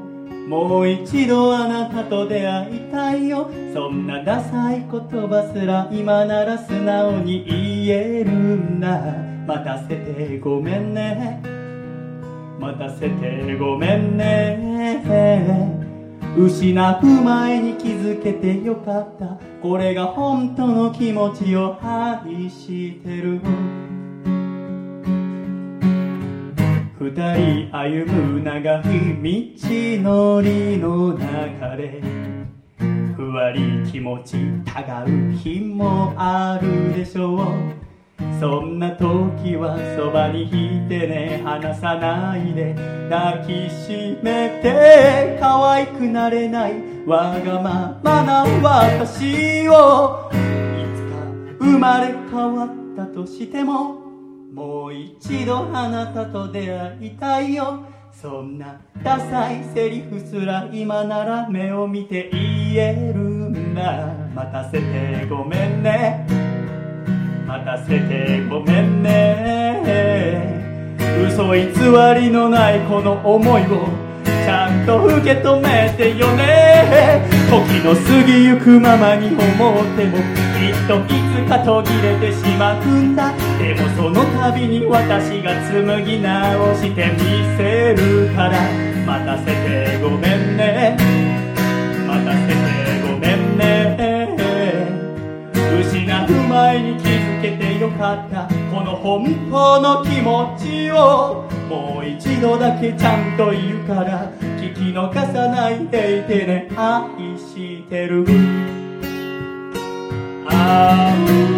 [0.49, 3.51] もう一度あなたと出会いたいよ。
[3.75, 9.17] そんなダサい言葉すら今なら素直に言えるんだ。
[9.49, 11.43] 待たせてごめんね。
[12.61, 15.82] 待たせてごめんね。
[16.37, 19.39] 失う前に気づけてよかった。
[19.61, 23.41] これが本当の気持ちを愛してる。
[26.99, 28.85] 二人歩む長い道
[30.03, 32.01] のりの中で
[33.17, 37.92] ふわり気持ちたがう日もあるでしょう。
[38.43, 42.75] そんな時はそばにいてね離さないで
[43.09, 46.73] 抱きしめて可愛くなれない。
[47.07, 50.35] わがままな私をい
[50.93, 51.23] つか
[51.61, 54.01] 生まれ変わったとしても
[54.53, 57.85] もう一度あなたと出会いたいよ。
[58.11, 64.13] そんなダサいセリフすら今なら目を見て言えるんだ。
[64.35, 66.42] 待たせてごめんね。
[67.53, 69.83] 待たせてごめんね。
[71.29, 71.67] 嘘偽
[72.19, 73.89] りのないこの思いを
[74.25, 77.29] ちゃんと受け止めてよね。
[77.51, 79.39] 時の過ぎゆくままに思っ
[79.95, 83.35] てもきっといつか途切れてしまうんだ。
[83.59, 87.21] でもその度に私が紡ぎ直してみ
[87.59, 88.63] せるから
[89.05, 90.22] 待たせてごめん
[96.63, 98.47] 前に気づけてよかった。
[98.73, 106.69] この本当の気持ちをもう一度だけちゃんと言うから聞き逃さないでいてね。
[106.77, 108.25] 愛してる。
[110.47, 111.52] ああ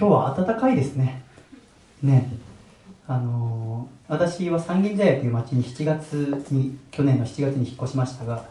[0.00, 1.22] 今日は暖かいですね。
[2.02, 2.30] ね。
[3.06, 6.12] あのー私は三軒茶屋という町に7月
[6.50, 8.44] に去年の7月に引っ越しましたが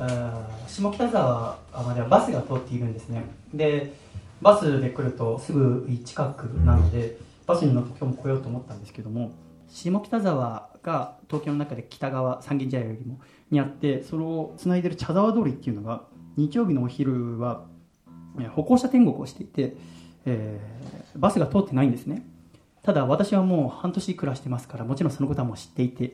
[0.00, 3.24] あ下北沢まではバスが通っているんですね。
[3.54, 3.92] で
[4.40, 9.32] バスで来るとすぐ近くなのでバスに乗って今日も来ようと思ったんですけども
[9.68, 13.20] 下北沢が東京の中で北側三軒茶屋よりも
[13.50, 16.04] にあってそれをつないでる茶沢通りっていうのが
[16.36, 17.66] 日曜日のお昼は
[18.54, 19.76] 歩行者天国をしていて、
[20.26, 20.76] えー
[21.18, 22.22] バスが通ってないんですね。
[22.82, 26.12] ただ私はもう半年暮らしてますからもちろんそのことはもう知っていて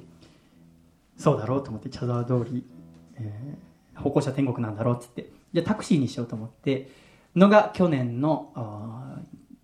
[1.16, 2.64] そうだろうと思って茶沢通り、
[3.16, 6.88] えー歩行者天国なんだろうって言ってじゃあタクシーにしようと思って
[7.36, 9.18] のが去年のあ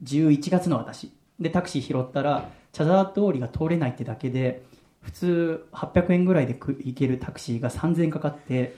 [0.04, 1.12] 11月の私。
[1.40, 4.62] でタクシー拾ったら茶沢通りが通れないってだけで
[5.00, 8.74] 普通800円ぐらいで行けるタクシーが3000円かかって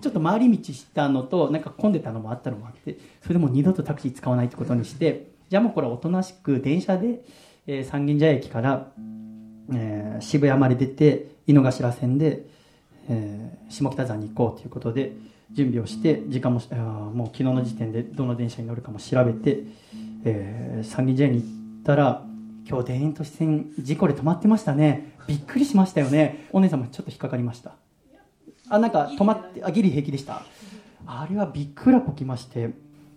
[0.00, 7.20] ちょっと回り道したのとなんか混んでたのもあったのもあってそれでもう二度とタクシー使わないってことにしてじゃあもうこれおとなしく電車で、
[7.66, 8.88] えー三軒茶屋駅から、
[9.72, 12.46] えー渋谷まで出て井の頭線で、
[13.08, 15.12] えー下北沢に行こうということで
[15.52, 19.62] 準備をして時間もあもう昨日の時点でどの電車に乗るかも調べて、
[20.24, 21.44] えー三軒茶屋に行
[21.80, 22.22] ったら
[22.68, 25.16] 今日田園都市線事故で止まってましたね。
[25.26, 26.48] びっくりしましたよね。
[26.52, 27.87] お姉さんもちょっと引っかかりました。
[28.70, 30.42] あなんか止まってあギリ平気でした。
[31.06, 32.70] あれはびっくらこきまして。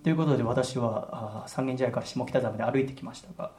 [0.03, 3.51] ということで私はあ三軒茶屋から下北沢まで歩いてきましたが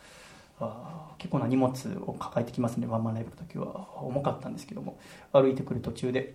[0.58, 1.72] あ結構な荷物
[2.04, 4.98] を抱えてきますねワンマンライブの時は重かったんですけども
[5.32, 6.34] 歩いてくる途中で、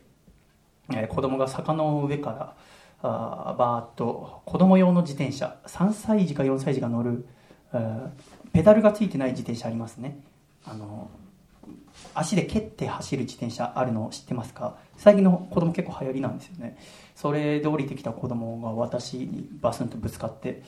[0.92, 2.56] えー子供が坂の上から
[3.02, 7.28] あーバーッと子供用の自転車3歳児か4歳児が乗る、
[8.54, 10.20] ペダルがついてない自転車ありますね。
[10.66, 11.10] あの
[12.20, 14.78] 足で蹴って走る自転車あるの知ってますか？
[14.98, 16.78] 最近の子供結構流行りなんですよね。
[17.16, 20.64] それで降りてきた子供が私にバスンとぶつかって、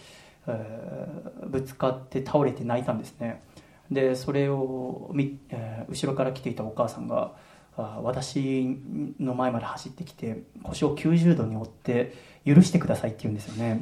[0.47, 3.41] えーぶつかって倒れて泣いたんですね。
[3.89, 7.33] でそれをみ、えー後ろから来ていたお母さんが
[7.77, 8.77] あ私
[9.19, 12.13] の前まで走ってきて腰を90度に折って
[12.45, 13.81] 許してくださいって言うんですよね。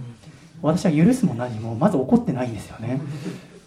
[0.61, 3.01] 私は許すも何もまず怒ってないんですよね。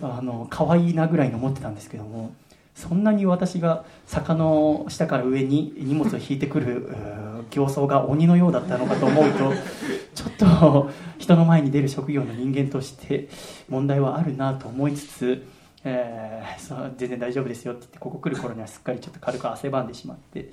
[0.02, 2.32] あの可愛いなぐらいに思ってたんですけども。
[2.74, 9.52] そんなに私が坂の下から上に荷物を引いてくるうー形相が鬼のようだったのかと思うと
[10.14, 13.28] ちょっと人の前に出る職業の人間として
[13.68, 15.46] 問題はあるなと思いつつ、
[15.84, 20.50] えーそう全然大丈夫ですよって言ってここ来る頃にはすっかりちょっと軽く汗ばんでしまって、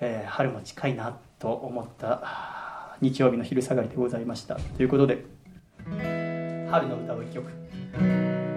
[0.00, 4.56] えー春も近いなと思った日曜日の昼下がりでございました。
[4.76, 5.24] ということで
[6.70, 8.49] 春の歌を一曲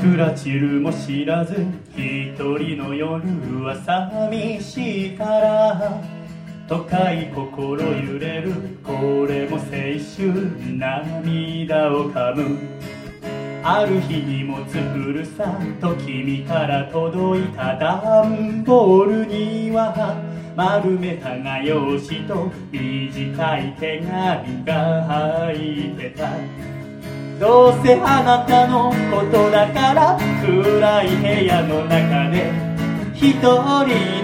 [0.00, 1.54] 桜散るも知らず
[1.96, 3.20] 一人の夜
[3.64, 6.00] は寂しいから。
[6.68, 8.52] 都会心揺れる
[8.84, 12.58] これも青春涙をかむ
[13.64, 16.84] ある日荷物ふるさと君から。
[16.92, 20.14] 届いた段ボールには
[20.54, 26.77] 丸めた画用紙と短い手紙が入ってた
[27.38, 32.68] どうせあなたのことだから暗い部屋の中で。
[33.14, 33.46] 一人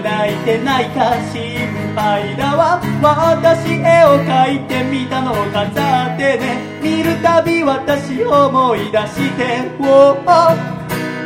[0.03, 1.57] 泣いてないか心
[1.95, 2.81] 配だわ。
[3.01, 6.59] 私絵を描いてみたのを飾ってね。
[6.81, 9.63] 見るたび私思い出して。
[9.79, 10.17] お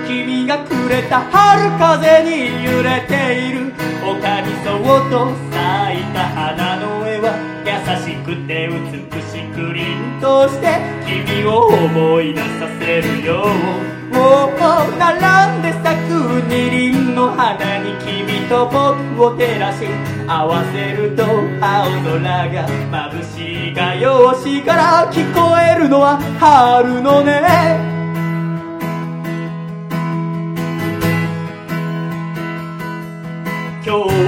[0.08, 3.74] 君がくれた春風に揺れている。
[4.04, 6.99] 丘にそっと咲いた花の
[7.98, 13.44] しくて美しく凛として君を思い出させるよ
[14.14, 14.50] おお
[14.98, 19.86] 並んで咲く二輪の花に君と僕を照らし
[20.28, 22.68] 合わせると青空が
[23.12, 27.99] 眩しいが用紙から聞こえるのは春のね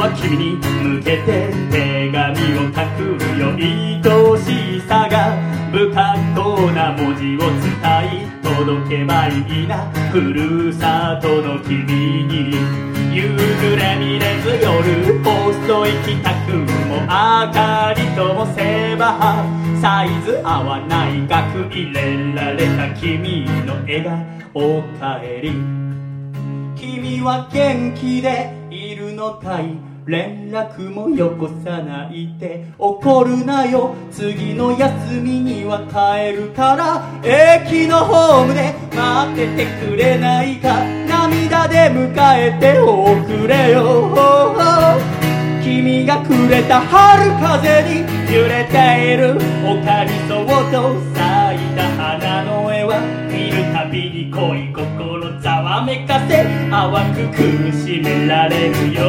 [0.02, 4.02] は君に向けて手紙を書くよ愛
[4.42, 5.38] しさが
[5.70, 12.50] 不格好な文字を伝い届けばいいなふるさとの君に
[13.14, 13.30] 勇
[14.00, 17.08] 見れず夜遅い帰宅も明
[17.54, 19.46] かりともせば
[19.80, 25.52] サイズ合わない額入れられた君の笑顔おかえり
[26.76, 29.91] 君は元気でいるのかい？
[30.06, 32.66] 連絡もよこさないで。
[32.78, 33.94] 怒るなよ。
[34.12, 37.06] 次の休みには帰るから。
[37.24, 40.84] 駅のホームで待っててくれないか。
[41.08, 44.12] 涙で迎えておくれよ。
[45.64, 48.02] 君がくれた春風に
[48.34, 49.38] 揺れている。
[49.64, 53.00] おかりそうと咲いた花の絵は
[53.32, 55.11] 見るたびに恋心
[55.74, 59.04] 雨風淡く苦しめられるよ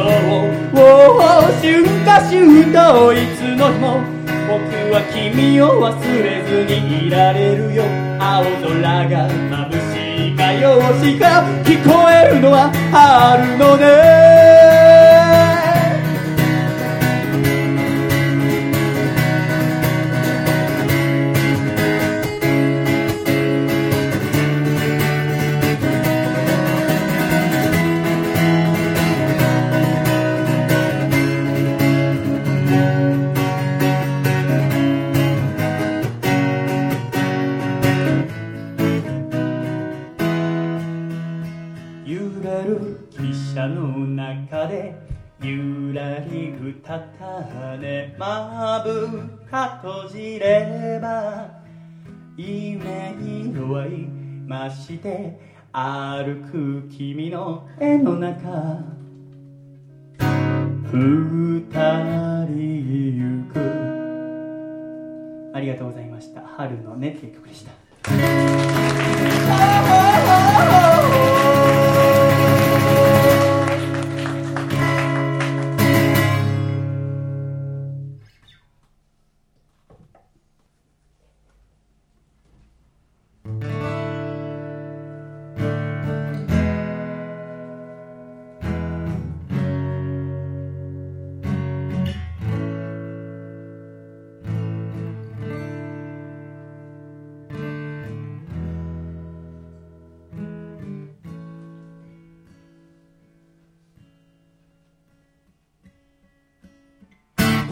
[0.73, 3.99] おお春夏秋冬いつの日も
[4.47, 4.61] 僕
[4.93, 7.83] は君を忘れずにいられるよ。
[8.19, 14.62] 青空が眩しいかよしか聞こえるのは春のね。
[46.03, 51.49] ゆらりうたたねまぶか閉じれば
[52.35, 53.91] 夢に弱い
[54.45, 55.39] まして
[55.71, 58.83] 歩く君の絵の中。
[60.91, 61.61] 二
[62.49, 63.59] 人行く。
[65.55, 66.41] ありがとうございました。
[66.41, 67.71] 春のねっていう曲でした。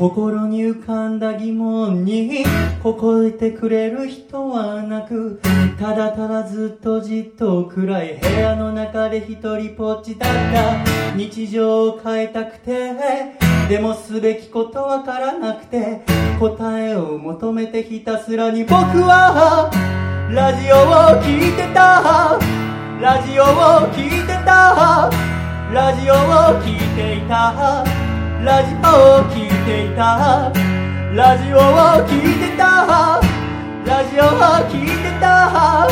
[0.01, 2.43] 心に浮かんだ疑問に
[2.81, 5.39] 答えてくれる人はなく
[5.79, 11.15] ただただずっとじっと暗い部屋の中で一人ぽっちだった。
[11.15, 12.93] 日常を変えたくて
[13.69, 16.01] でもすべきことわからなくて
[16.39, 19.69] 答えを求めてひたすらに僕は
[20.33, 22.39] ラジオを聞いてた。
[22.99, 23.45] ラジオを
[23.93, 25.11] 聞いてた。
[25.71, 26.17] ラジオを
[26.63, 28.00] 聞いていた。
[28.43, 30.51] ラジオを聞いていた。
[31.13, 31.61] ラジオを
[32.09, 33.21] 聞いてた。
[33.85, 34.29] ラジオを
[34.67, 35.87] 聞いてた。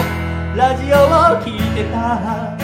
[0.56, 2.58] ラジオを聞いてた。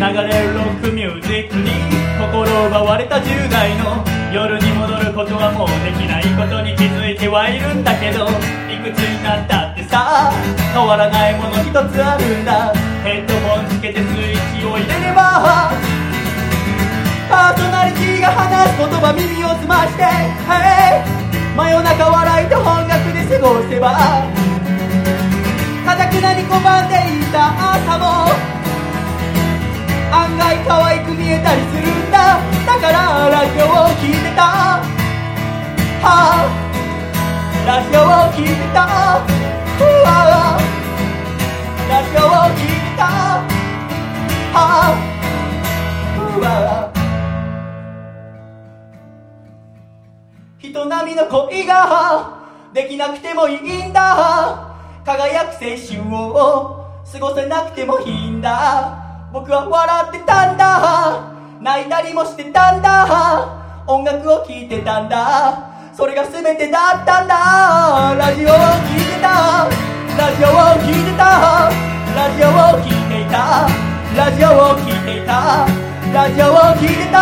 [0.00, 1.70] 流れるロックミュージックに
[2.18, 4.04] 心奪われた10代の。
[4.32, 8.26] 夜に戻ることはもうできないことに気づいてはいるんだけど。
[8.26, 10.30] いくつになったってさ
[10.72, 12.72] 変わらないもの一つあるんだ。
[13.02, 15.72] ヘッドホンつけてスイッチを入れれば。
[17.28, 20.04] パーソナリティが話す言葉耳を澄まして、
[20.48, 21.04] hey、
[21.56, 23.96] 真夜中笑いと音楽で過ごせば。
[25.84, 28.32] かたくなに拒んでいた朝も。
[30.10, 32.40] 案外可愛く見えたりするんだ。
[32.66, 34.80] だからラジオを聴いてた。
[36.00, 36.68] はあ。
[37.66, 39.37] ラジオを聴いてた。
[50.58, 52.38] 人並みの恋が
[52.74, 54.74] できなくてもいいんだ。
[55.04, 59.30] 輝く青春を過ごせなくてもいいんだ。
[59.32, 61.32] 僕は笑ってたんだ。
[61.60, 63.84] 泣いたりもしてたんだ。
[63.86, 65.67] 音楽を聴いてたんだ。
[65.98, 68.14] それが全てだったんだ。
[68.16, 68.54] ラジオを聴
[68.94, 69.66] いてた。
[70.16, 71.66] ラジオを聴いてた。
[72.14, 73.66] ラジオを聴いていた。
[74.14, 75.66] ラジオを聴いていた。
[76.14, 77.18] ラジオを聴いてた。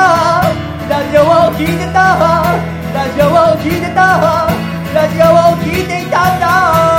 [0.90, 1.24] ラジオを
[1.56, 2.04] 聴いてた。
[2.92, 4.04] ラジオを聴いてた。
[4.92, 6.95] ラジオを聴いていたんだ。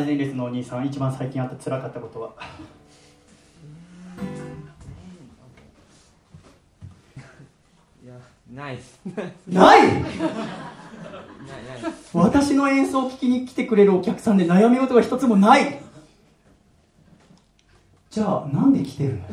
[0.00, 2.32] 最前列のお兄さん一番最近あった辛かったことは？
[8.02, 8.14] いや
[8.54, 8.78] ない
[9.46, 9.82] ない？
[9.92, 10.20] ないない。
[12.14, 15.78] 私の演奏を聞きに来てくれるお客さんで悩み事が一つもない。
[18.10, 19.24] じゃあなんで来てるの？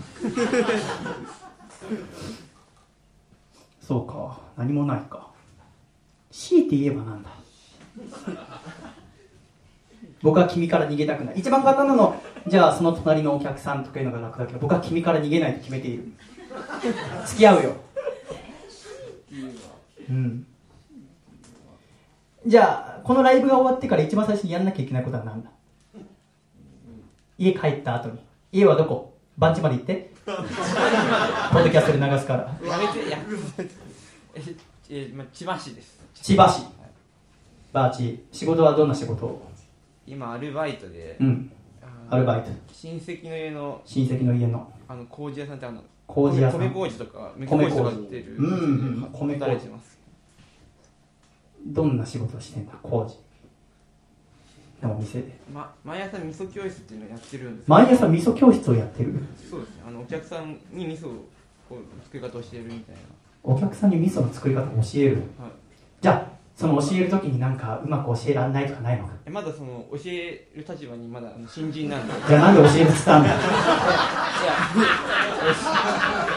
[3.82, 5.28] そうか何もないか。
[6.30, 7.30] 強いて言えばなんだ
[10.22, 11.36] 僕は君から逃げたくない。
[11.38, 12.22] 一番簡単なの。
[12.48, 16.06] じゃあその隣のお客さんとかいうのが楽だけど僕は君から逃げないと決めている。
[17.26, 17.76] 付き合うよ。
[20.10, 20.48] うん。
[22.46, 25.50] じゃあこのライブが終わってから一番最初にやんなきゃいけないことは何だ？
[27.38, 28.20] 家帰った後に。
[28.52, 29.14] 家はどこ？
[29.38, 30.12] 番地まで行って。
[30.26, 32.58] ポッドキャストで流すから。
[32.64, 33.18] いや別にいや
[34.90, 36.00] ええまあ千葉市です。
[36.16, 36.66] 千葉市。
[37.74, 38.26] バーチ。
[38.32, 39.48] 仕事はどんな仕事を？
[40.08, 41.52] 今アルバイトで、うん。
[41.82, 42.50] あアルバイト。
[42.72, 44.72] 親戚の家の親戚の家の。
[44.88, 46.62] あの麹屋さんってあの麹屋さん。
[46.62, 48.56] 米麹とか米米麹とか麹売ってるうんう
[49.08, 50.00] ん米麹働いてます
[51.66, 53.18] どんな仕事をしてんだ工事。
[54.82, 55.40] のお店で。
[55.52, 59.14] ま、毎朝味噌教室っていうのをやってるんです毎朝味噌教室をやってる？
[59.50, 59.84] そうですね。
[59.88, 61.26] あのお客さんに味噌を
[61.68, 62.96] こう作り方をしてるみたい
[63.44, 65.52] お客さんに味噌の作り方を教えるな、はい、
[66.00, 69.14] じゃあその教える時になんかうまく教えられないとかないのか？
[69.28, 72.14] えまだその教える立場にまだ新人なんで。
[72.28, 73.38] じゃあなんで教えるっつったんだいや、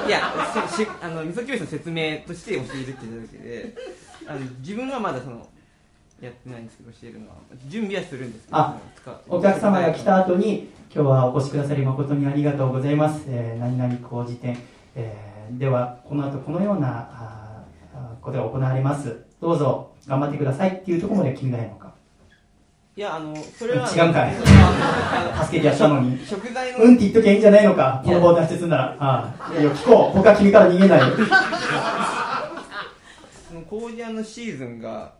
[0.06, 0.20] いや、
[0.68, 3.74] そしあの味噌教室の説明として教えるっていうだけで、
[4.26, 5.48] あの自分はまだその
[6.20, 7.36] やってないんですけど、教えるのは。
[7.68, 8.78] 準備はするんですけど、あ
[9.26, 14.58] お客様が来た後に今日はお越しくださり誠にありがとうございます、えー何々工事店、
[14.94, 17.64] えーではこの後このようなあ
[18.20, 20.70] ことが行われますどうぞ頑張ってください。
[20.70, 21.94] っていうところまで君がやるのか。
[22.96, 24.34] いや、あの、それは、違うんかい。
[24.36, 26.18] あ助けてやったのに。
[26.18, 28.02] の食材の、うんって言っときゃいいんじゃないのか。
[28.04, 28.96] この棒脱出すんなら。
[28.98, 29.52] ああ。
[29.52, 30.16] いやいや聞こう。
[30.16, 31.16] 僕は君から逃げないよ。
[33.48, 35.14] その麹屋のシーズンが、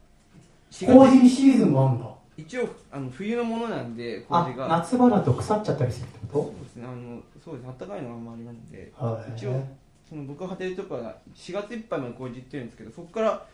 [0.70, 2.06] 4工月事にシーズンがあるんだ。
[2.36, 4.68] 一応あの冬のものなんで、あ麹が。
[4.68, 9.62] 夏場だと腐っちゃったりするってこそうですね、あの、そうですね、暖かいのがあんまりなんで、とはい一応
[10.10, 13.46] その僕が働いてるとこは4月いっぱいまで工事行ってるんですけどそこから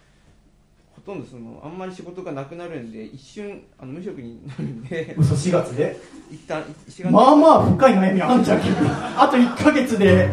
[0.96, 5.94] ほとんどそのあんまり仕事がなくなるんで一瞬あの無職になるんで嘘4月で？
[6.30, 8.60] 一旦4月まあまあ深い悩みあんじゃん。
[9.16, 10.26] あと1ヶ月で。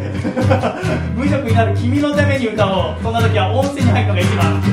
[1.16, 2.95] 無職になる君のために歌おう。
[3.03, 4.64] そんな時は温泉に入るのが一番。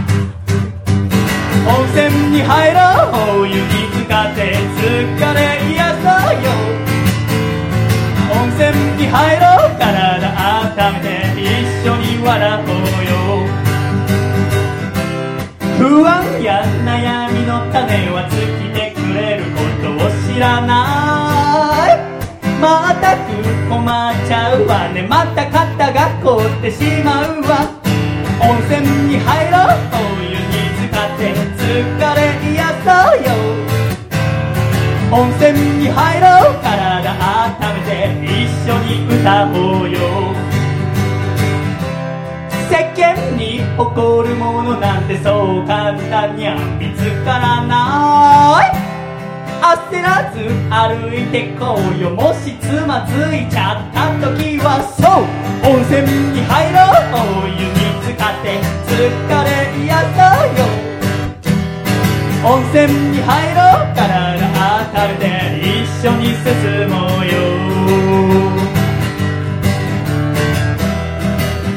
[1.67, 2.81] 温泉に入ろ
[3.39, 3.43] う。
[3.43, 3.61] お湯に
[3.93, 5.41] 浸かって疲れ
[5.75, 6.51] 癒そうよ。
[8.31, 8.63] 温泉
[8.97, 9.79] に入ろう。
[9.81, 9.91] 体
[10.87, 11.09] 温めて
[11.43, 12.71] 一緒に笑おう
[13.35, 13.40] よ
[15.81, 18.37] 不安や悩みの種は尽
[18.69, 21.97] きてくれることを知らない。
[22.61, 23.33] またく
[23.67, 25.09] 困っちゃうわね。
[25.09, 27.81] また肩が凍ってしまうわ。
[28.45, 29.81] 温泉に入ろう。
[29.97, 31.65] お湯に浸かって疲
[32.13, 33.33] れ癒そうよ。
[35.17, 36.61] 温泉に入ろう。
[36.61, 40.50] 体温めて一緒に歌おうよ。
[42.71, 48.71] 世間に誇るものなんてそう簡単には見つからない。
[49.61, 50.39] 焦らず
[50.71, 52.11] 歩いてこうよ。
[52.11, 55.27] もしつまずいちゃった時はそう。
[55.67, 57.27] 温泉に入ろう。
[57.43, 58.95] お湯に浸かって疲
[59.43, 59.51] れ
[59.83, 60.71] 癒そうよ。
[62.47, 63.99] 温泉に入ろう。
[63.99, 65.27] 体温めて
[65.59, 67.50] 一緒に進もうよ。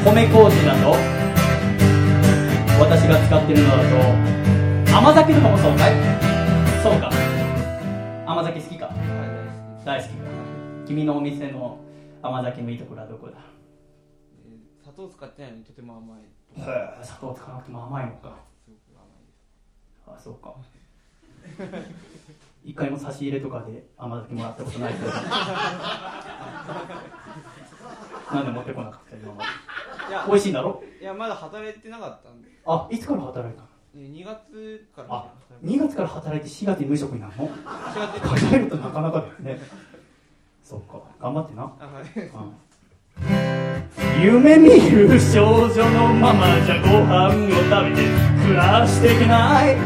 [0.04, 0.90] 米麹だと
[2.78, 3.76] 私が使ってるのだ
[4.88, 5.92] と甘酒とかもそうかい？
[6.82, 7.10] そうか。
[8.26, 8.90] 甘酒好きか。
[9.84, 10.10] 大好き。
[10.10, 10.16] か
[10.86, 11.78] 君のお店の
[12.22, 13.38] 甘酒のいいところはどこだ？
[14.46, 16.24] えー砂糖使ってないのにとても甘いへ
[17.00, 18.36] え砂糖使わなくても甘いのか。
[20.06, 20.54] あそうか
[22.64, 25.06] 一回も差し入れとかで甘酒もらったことないけど。
[28.34, 29.48] なんで持ってこなかった今まで。
[30.28, 30.82] 美味しいんだろ？
[31.00, 32.48] いやまだ働いてなかったんで。
[32.66, 33.68] あいつから働いたの？
[33.96, 35.26] え2月からあ
[35.60, 39.60] 働いて2月から働いて4月に無職になるの？4月るとなかなかだよね。
[40.64, 41.62] そっか頑張ってな。
[41.62, 42.04] あはい。
[44.24, 47.44] 夢見る少女のままじゃご飯を食
[47.90, 48.02] べて
[48.46, 49.76] 暮らしていけない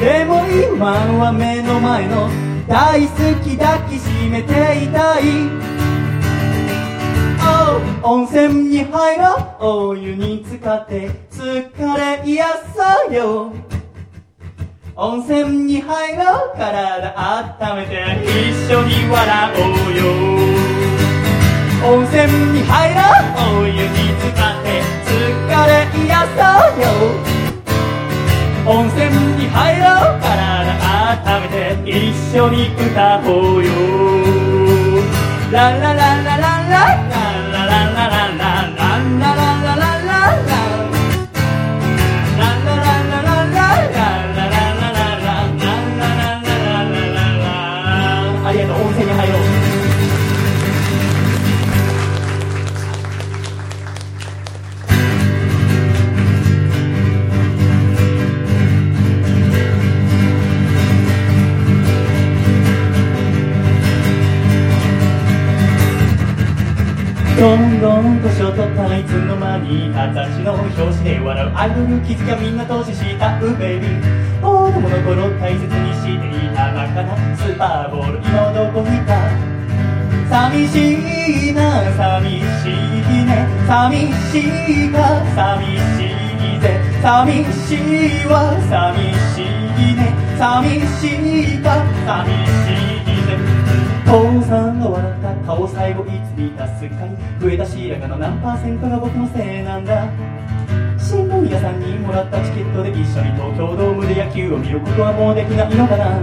[0.00, 2.30] でも今は目の前の
[2.68, 5.22] 大好き抱きしめていたい。
[7.40, 9.66] Oh 温泉に入ろう。
[9.90, 13.14] お湯に浸かって疲れ癒そう。
[13.14, 13.52] よ
[14.94, 16.56] 温泉に入ろう。
[16.56, 17.14] 体
[17.68, 18.22] 温めて。
[18.22, 20.04] 一緒に笑おうよ。
[21.90, 22.22] 温泉
[22.52, 23.00] に入ろ
[23.56, 23.62] う。
[23.62, 23.78] お湯に
[24.20, 25.70] 浸かって疲れ
[26.06, 27.37] 癒そうよ。
[28.70, 29.08] 温泉
[29.38, 29.84] に入ろ
[30.18, 30.76] う体
[31.24, 33.70] 温めて一緒に歌おうよ。
[35.50, 38.27] ラララララララララララララララ
[67.80, 71.52] どんどんとショートタイツの間に二十歳の表紙で笑う。
[71.54, 73.38] アイドル気づきゃみんな投資した。
[73.40, 79.14] ウベビー子供の頃大切にしていたバカなスーパーボール今どこにいた。
[80.28, 83.46] 寂しいな寂しいね。
[83.68, 84.42] 寂し
[84.88, 86.10] いか寂し
[86.56, 86.82] いぜ。
[87.00, 90.10] 寂しいわ寂しいね。
[90.36, 91.14] 寂し
[91.54, 92.26] いか寂
[92.66, 93.07] しい
[95.48, 100.06] 顔最後いつにたすっかり増えた白髪の何パーセントが僕のせいなんだ。
[101.00, 106.20] 新聞屋さんにもらったチケットで一緒に東京ドームで野球を見ることはもうできないのかな。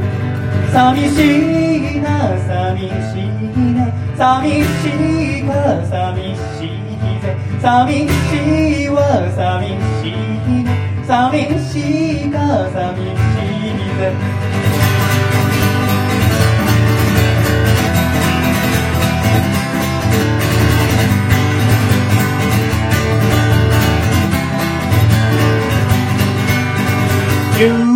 [0.70, 3.34] 寂しいな寂しい
[3.74, 3.90] ね。
[4.16, 4.94] 寂し
[5.42, 6.86] いか寂しい
[7.18, 7.34] ぜ。
[7.60, 9.74] 寂しいわ寂
[10.06, 10.22] しい
[10.62, 10.70] ね。
[11.02, 14.75] 寂しいか寂しいぜ。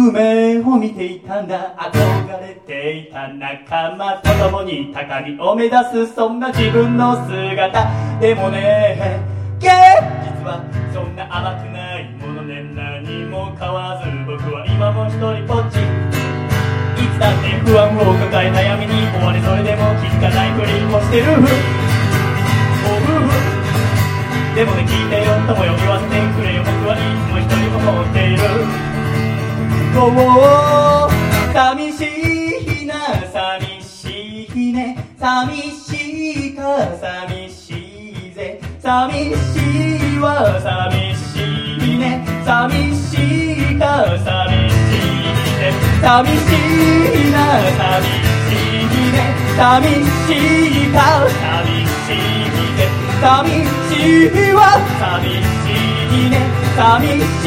[0.10, 9.22] 夢を見ていたんだ憧れていた仲間と共に高みを目指すそんな自分の姿でもね。
[9.60, 15.78] 現実はそんな甘くないものね何も変わず僕は今も一人ぼっち。
[15.78, 21.38] いつだって不安を抱え悩みに追われそれでも気づかないふりをしてる。
[24.56, 26.66] でもね聞いてよとも呼びわせてくれよ。
[26.66, 28.89] 僕はいつも一人思っている。
[29.96, 30.12] こ
[31.10, 32.04] う寂し
[32.84, 32.94] いな
[33.32, 34.98] 寂しいね。
[35.20, 36.62] 寂しいか
[37.02, 37.74] 寂し
[38.30, 38.60] いぜ。
[38.82, 41.28] 寂しいわ寂し
[41.96, 42.26] いね。
[42.46, 43.16] 寂し
[43.74, 46.40] いか寂しいぜ寂し
[47.28, 47.38] いな
[47.78, 48.06] 寂
[48.46, 49.18] しいね。
[49.58, 49.60] 寂
[49.90, 50.30] し
[50.84, 52.80] いか寂しいぜ
[53.22, 53.24] 寂
[53.90, 54.60] しいわ
[55.00, 55.68] 寂し
[56.28, 56.36] いね。
[56.78, 56.80] 寂
[57.42, 57.44] し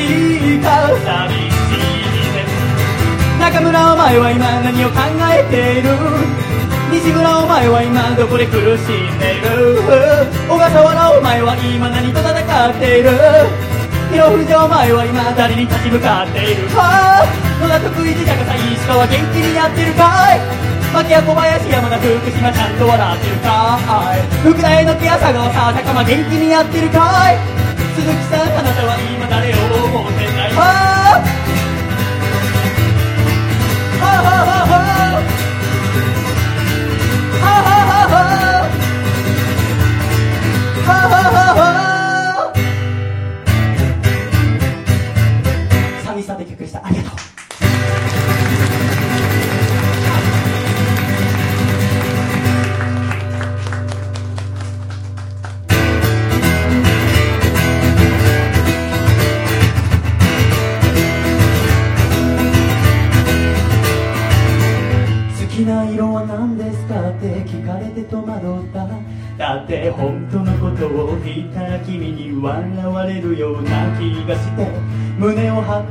[0.56, 1.91] いか寂しい
[3.42, 5.90] 中村お前は今何を考えている？
[6.94, 9.82] 西村お前は今どこで苦しんでいる？
[10.46, 13.10] 小笠原お前は今何と戦っている？
[14.14, 16.70] 広藤お前は今誰に立ち向かっている？
[16.70, 17.26] はあ！
[17.58, 20.38] 野田徳井寺高さ石川元気にやってるかい？
[20.94, 23.82] 牧屋小林山田福島ちゃんと笑ってるか
[24.14, 24.54] い？
[24.54, 27.42] 福田への木朝川さ坂間元気にやってるかい？
[27.98, 30.91] 鈴木さんあなたは今誰を思ってない？
[40.84, 41.11] Oh.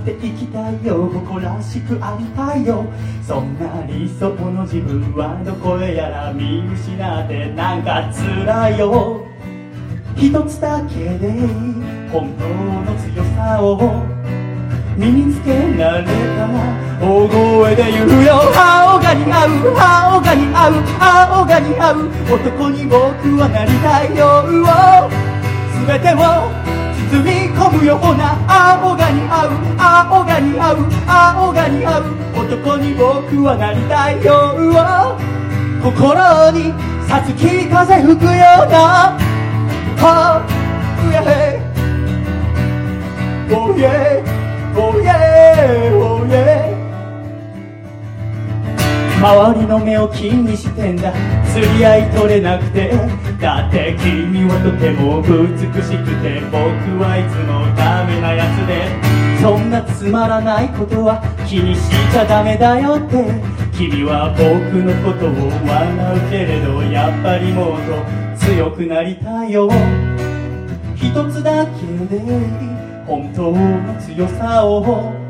[0.01, 2.83] って生きたいよ誇らしくありたいよ。
[3.25, 9.25] そんな理想の自分はどこへやら見失ってなんか辛いよ。
[10.15, 11.31] 一つだけで
[12.11, 12.43] 本当
[12.91, 14.03] の強さを。
[14.97, 16.49] 身につけられたら
[17.01, 18.41] 大声で言うよ。
[18.53, 19.49] 青が似合う
[19.79, 22.09] 青が似合う青が似合う。
[22.33, 22.99] 男に僕
[23.37, 24.43] はなりたいよ。
[25.87, 26.60] 全てを
[27.11, 32.05] 包み込むような青が似合う青が似合う青が似合う
[32.39, 34.55] 男に僕はなりたいよ
[35.83, 36.71] 心に
[37.09, 38.31] さつき風吹くよ
[38.65, 39.19] うな
[40.03, 40.41] Oh
[41.11, 41.59] yeah
[43.51, 44.23] Oh yeah
[44.73, 46.00] Oh yeah, oh yeah
[49.21, 51.13] 周りの目を気にしてんだ。
[51.53, 52.91] 釣り合い取れなくて。
[53.39, 56.41] だって君はとても美しくて。
[56.49, 56.57] 僕
[56.97, 58.89] はいつもダメなやつで。
[59.39, 63.29] そんなつまらないことは気にしちゃダメだよって。
[63.71, 64.41] 君は僕
[64.81, 65.29] のことを
[65.69, 69.69] 笑うけれどやっぱりもっと強くなりたいよ。
[70.95, 71.71] 一つだけ
[72.09, 72.19] で
[73.05, 75.20] 本当の強さを。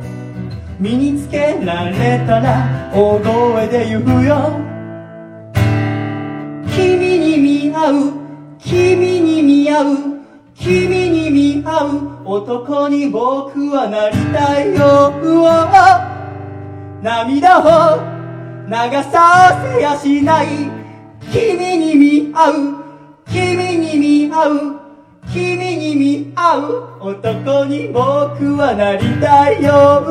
[0.82, 4.60] 身につけられたら大声で言うよ。
[6.76, 8.14] 君に見合う
[8.58, 9.86] 君に見合う
[10.56, 15.14] 君に見合う男に僕はなりたいよ。
[17.04, 18.00] 涙を
[18.66, 18.74] 流
[19.12, 20.48] させやしない。
[21.32, 22.54] 君に見合う
[23.28, 24.81] 君に見合う
[25.34, 30.04] 君に見合う男に僕はなりたいよ。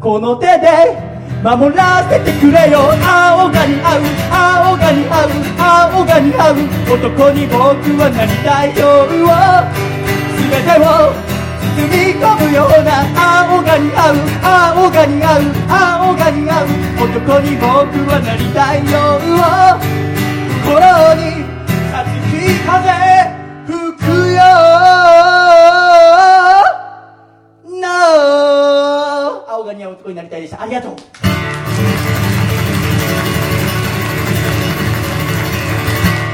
[0.00, 0.94] この手で
[1.42, 2.78] 守らせてくれよ。
[3.02, 6.62] 青が似合う青が似合う青が似合う
[6.94, 7.58] 男に僕
[7.98, 9.10] はなりたいよ。
[10.46, 11.10] 全てを
[11.74, 16.70] 包み込むような青が似合う青が似合う青が似合う
[17.02, 17.66] 男に僕
[18.06, 19.18] はなりたいよ。
[20.62, 20.78] 心
[21.18, 21.42] に
[21.90, 23.09] さつき風
[24.10, 24.42] よ。
[27.80, 27.88] No
[29.48, 30.62] 青が似合う男になりたいでした。
[30.62, 30.96] ありがとう。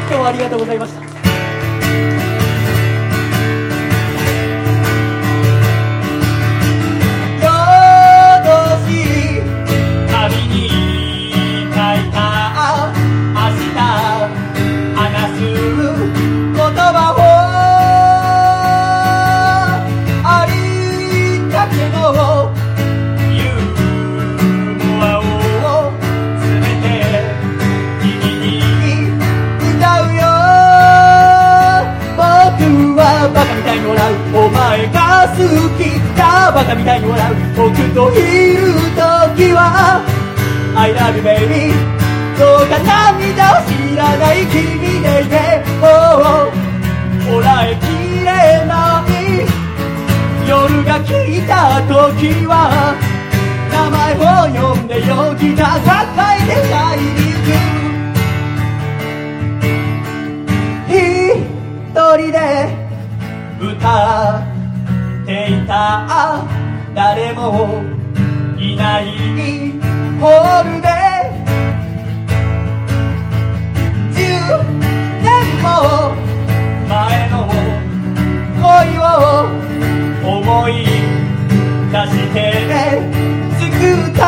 [0.08, 1.05] 今日はありがとうございました。
[34.46, 35.42] お前が好
[35.76, 38.62] きだバカみたいに笑う僕といる
[38.94, 40.00] 時は
[40.76, 41.74] I love you baby
[42.38, 45.34] どうか涙を知らない君でいて
[45.80, 45.88] も
[46.46, 46.54] う
[47.26, 47.90] こらえき
[48.22, 48.30] れ
[48.66, 49.42] ない
[50.48, 52.94] 夜が来た時は
[53.72, 54.22] 名前を
[54.54, 57.42] 呼んでよギター抱えて帰り行
[60.86, 61.90] く。
[61.90, 62.75] 一人で。
[63.58, 64.42] 歌
[65.22, 66.44] っていた
[66.94, 67.82] 誰も
[68.58, 69.06] いない
[70.20, 70.88] ホールで
[74.12, 74.62] 10
[75.22, 75.32] 年
[75.62, 75.66] も
[76.86, 77.48] 前の
[78.60, 79.06] 恋を
[80.38, 80.84] 思い
[81.90, 82.36] 出して
[83.58, 83.64] 作
[84.10, 84.20] った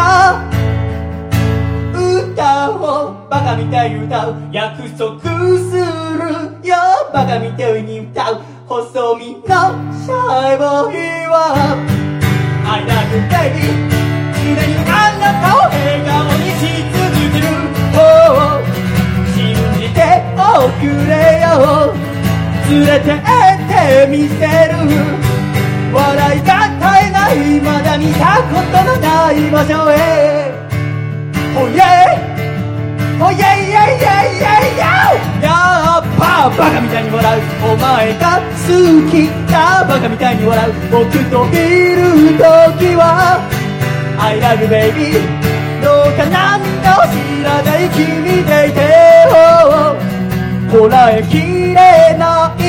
[1.95, 6.77] 歌をバカみたい歌う約束するよ
[7.13, 11.33] バカみたいに歌う細身のシャイボーイは
[12.67, 13.65] I love you baby
[14.45, 17.01] 常にあなたを笑顔にし続
[17.33, 17.49] ける。
[17.97, 18.61] Oh
[19.33, 19.97] 信じて
[20.37, 21.97] おくれよ。
[22.69, 23.25] 連れてっ
[23.69, 23.73] て
[24.11, 24.77] みせる。
[25.95, 27.37] 笑いが絶えない。
[27.63, 30.53] まだ見たことのない場所へ。
[31.57, 32.28] Oh yeah
[33.21, 35.51] Oh yeah yeah yeah yeah yeah や
[35.99, 37.43] っぱバカみたいに笑う。
[37.73, 38.71] お前が好
[39.11, 40.73] きだバカみたいに笑う。
[40.91, 41.57] 僕とい
[41.97, 43.41] る時は
[44.21, 45.19] I love you baby.
[45.83, 48.79] どうか何かを知らない君でいて
[50.71, 51.75] こらえきれ
[52.19, 52.61] ない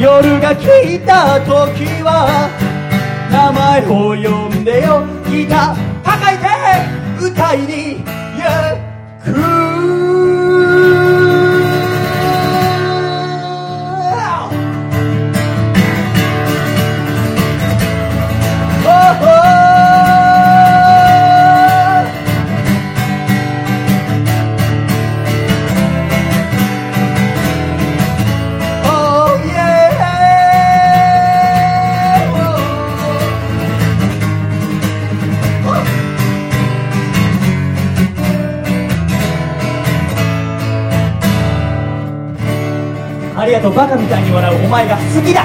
[0.00, 2.48] 夜が来た時は
[3.32, 5.04] 名前を呼んでよ。
[5.28, 8.04] ギター抱えて歌いに
[8.38, 8.87] 行
[9.24, 9.77] く
[43.38, 45.44] ありがとうバカみたいに笑うお前が好きだ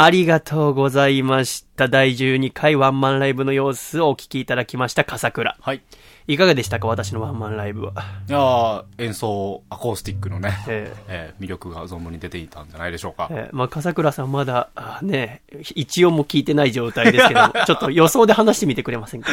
[0.00, 1.88] ありがとうございました。
[1.88, 5.56] 第12回ワンマンライブの様子をお聞きいただきました、笠倉。
[5.60, 5.82] はい。
[6.28, 7.92] いかがでしたか私のワンマンライブは。
[8.28, 13.28] いやー演奏、アコースティックのね、ええー魅力が存分に出ていたんじゃないでしょうか。
[13.30, 15.40] えーまあ、笠倉さんまだ、あね、
[15.74, 19.30] 一音も聞いてない状態ですけども、 ちょっと予想で話してみてくれませんか？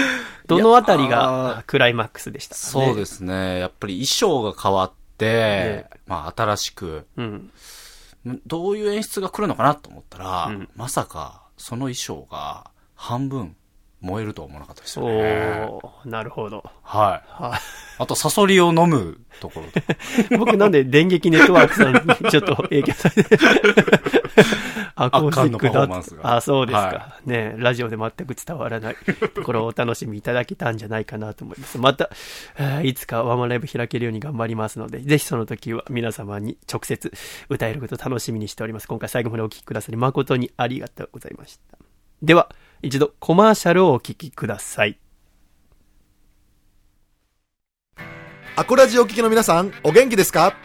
[0.48, 2.86] どのあたりがクライマックスでしたかね？
[2.88, 3.60] そうですね。
[3.60, 7.52] やっぱり衣装が変わって、えまあ新しく、うん。
[8.48, 13.56] どういう演出が来るのかなと思ったら、うんまさかその衣装が半分
[14.06, 15.68] 燃えるとは思わなかったですよおね。
[16.06, 16.64] ー、なるほど。
[16.84, 17.44] はい。
[17.44, 17.60] は
[17.98, 19.68] あと、サソリを飲むところ。
[20.38, 22.00] 僕なんで電撃ネットワークさんに
[22.30, 23.38] ちょっと影響されて、
[24.96, 28.96] アコースティックだーマンスがあ、そうですか、はねラジオで全く伝わらない
[29.34, 31.78] ところをお楽しみいただけたんじゃないかなと思います。
[31.78, 32.10] また、
[32.58, 37.12] えーいつかワンマンライブ開けるように頑張りますので、ぜひその時は皆様に直接
[37.50, 38.88] 歌えることを楽しみにしております。
[38.88, 41.78] 今回最後までお聴きくださり誠にありがとうございました。
[42.22, 42.50] では、
[42.86, 45.00] 一度コマーシャルをお聴きください。
[48.56, 50.56] アコラジお聞きの皆さん、お元気ですか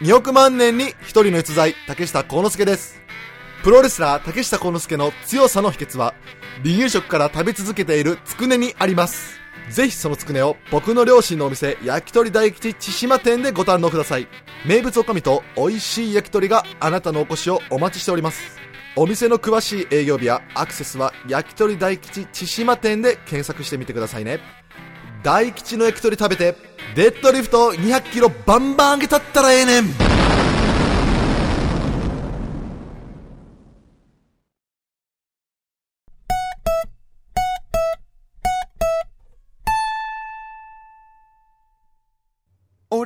[0.00, 3.00] ?2 億万年に一人の逸材、竹下幸之助です。
[3.62, 6.14] プロレスラー竹下幸之助の強さの秘訣は、
[6.64, 9.38] 離乳食から食べ続けているつくねにあります。
[9.70, 14.26] ぜひそのつくねを僕の両親のお店、焼き鳥大吉千島店でご堪能ください。
[14.66, 18.67] 名物おかみと美味しい焼き鳥があなたのお越しをお待ちしております。
[19.00, 24.40] お店の詳しい営業日やアクセスは焼き鳥大吉千島店で検索してみてくださいね。
[25.22, 26.56] 大吉の焼き鳥食べて
[26.96, 29.84] デッドリフト200キロバンバン上げたったらええねん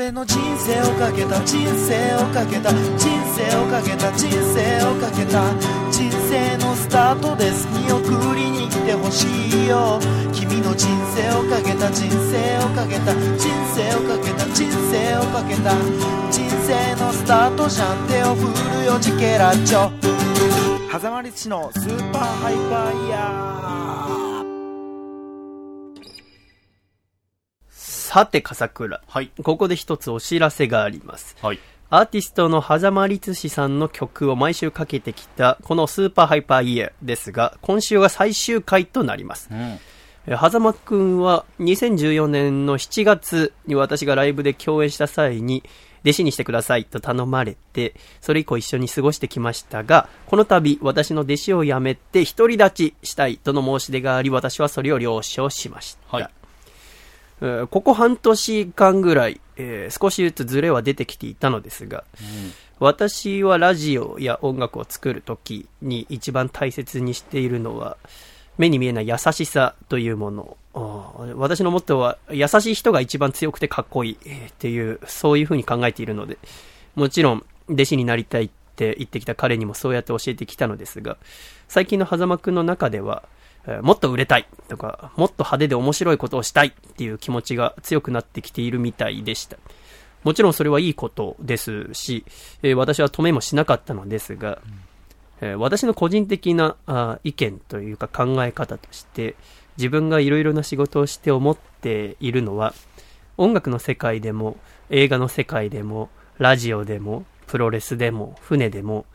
[0.02, 3.06] 俺の人生をかけた人生をかけた人
[3.38, 5.54] 生をかけた人生をかけた
[5.92, 7.68] 人生のスタートです。
[7.68, 10.00] 見送りに来てほしいよ。
[10.32, 15.70] 君の人生をかけた人生をかけた人生をかけた人生をかけた
[16.32, 17.98] 人生のスタートじゃん。
[18.08, 19.88] 手を振るよジケラッチョ。
[20.90, 24.01] 狭間律師のスーパーハイパーイヤー。
[28.12, 29.00] さて、笠倉。
[29.08, 29.30] はい。
[29.42, 31.34] ここで一つお知らせがあります。
[31.40, 31.58] はい。
[31.88, 39.48] アーティストの狭間律師さんの曲を毎週かけてきた、このスーパーハイパーイヤーですが、今週が最終回となります。
[39.50, 39.58] うん。
[39.58, 45.64] えー狭間くんは2014年の7月に私がライブで共演した際に
[46.04, 56.18] 弟子にしてくださいと頼まれて、それ以降一緒に過ごしてきましたが、この度私の弟子を辞めて独り立ちしたいとの申し出があり、私はそれを了承しました。
[56.18, 56.30] はい。
[57.42, 62.04] えーここ半年間ぐらい、えー少しずつズレは出てきていたのですが、
[62.78, 67.96] 私はラジオや音楽を作るときに一番大切にしているのは、
[68.58, 70.56] 目に見えない優しさというもの。
[71.36, 76.38] 私のモットーは、優しい人が一番強くてかっこいいえーっていう、そういうふうに考えているので、
[76.94, 81.16] もちろん、弟子になりたいって言ってきた彼にもそうやって教えてきたのですが、
[81.68, 83.41] 最近の狭間くんの中では、えー
[83.82, 89.56] もっと売れたいとか、もっと派手で面白いことをしたいっていう気持ちが強くなってきているみたいでした。
[90.24, 92.24] もちろんそれはいいことですし、
[92.62, 94.60] えー私は止めもしなかったのですが、
[95.40, 99.36] えー私の個人的なあ意見というか考え方として、
[99.76, 102.74] 自分がいろいろな仕事をして思っているのは、
[103.36, 104.56] 音楽の世界でも、
[104.90, 109.06] 映画の世界でも、ラジオでも、プロレスでも、船でも、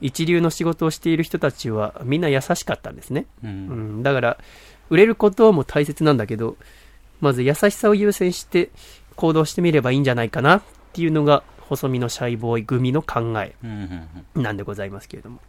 [0.00, 3.26] 一流の仕事をしている人たちはみんな優しかったんですね。
[3.42, 3.46] う。
[3.46, 4.38] うんん、だから、
[4.90, 6.56] 売れることも大切なんだけど、
[7.20, 8.70] まず優しさを優先して
[9.16, 10.62] 行動してみればいいんじゃないかなっ
[10.92, 13.54] ていうのが、細身のシャイボーイ組の考え。
[14.34, 15.40] なんでございますけれども。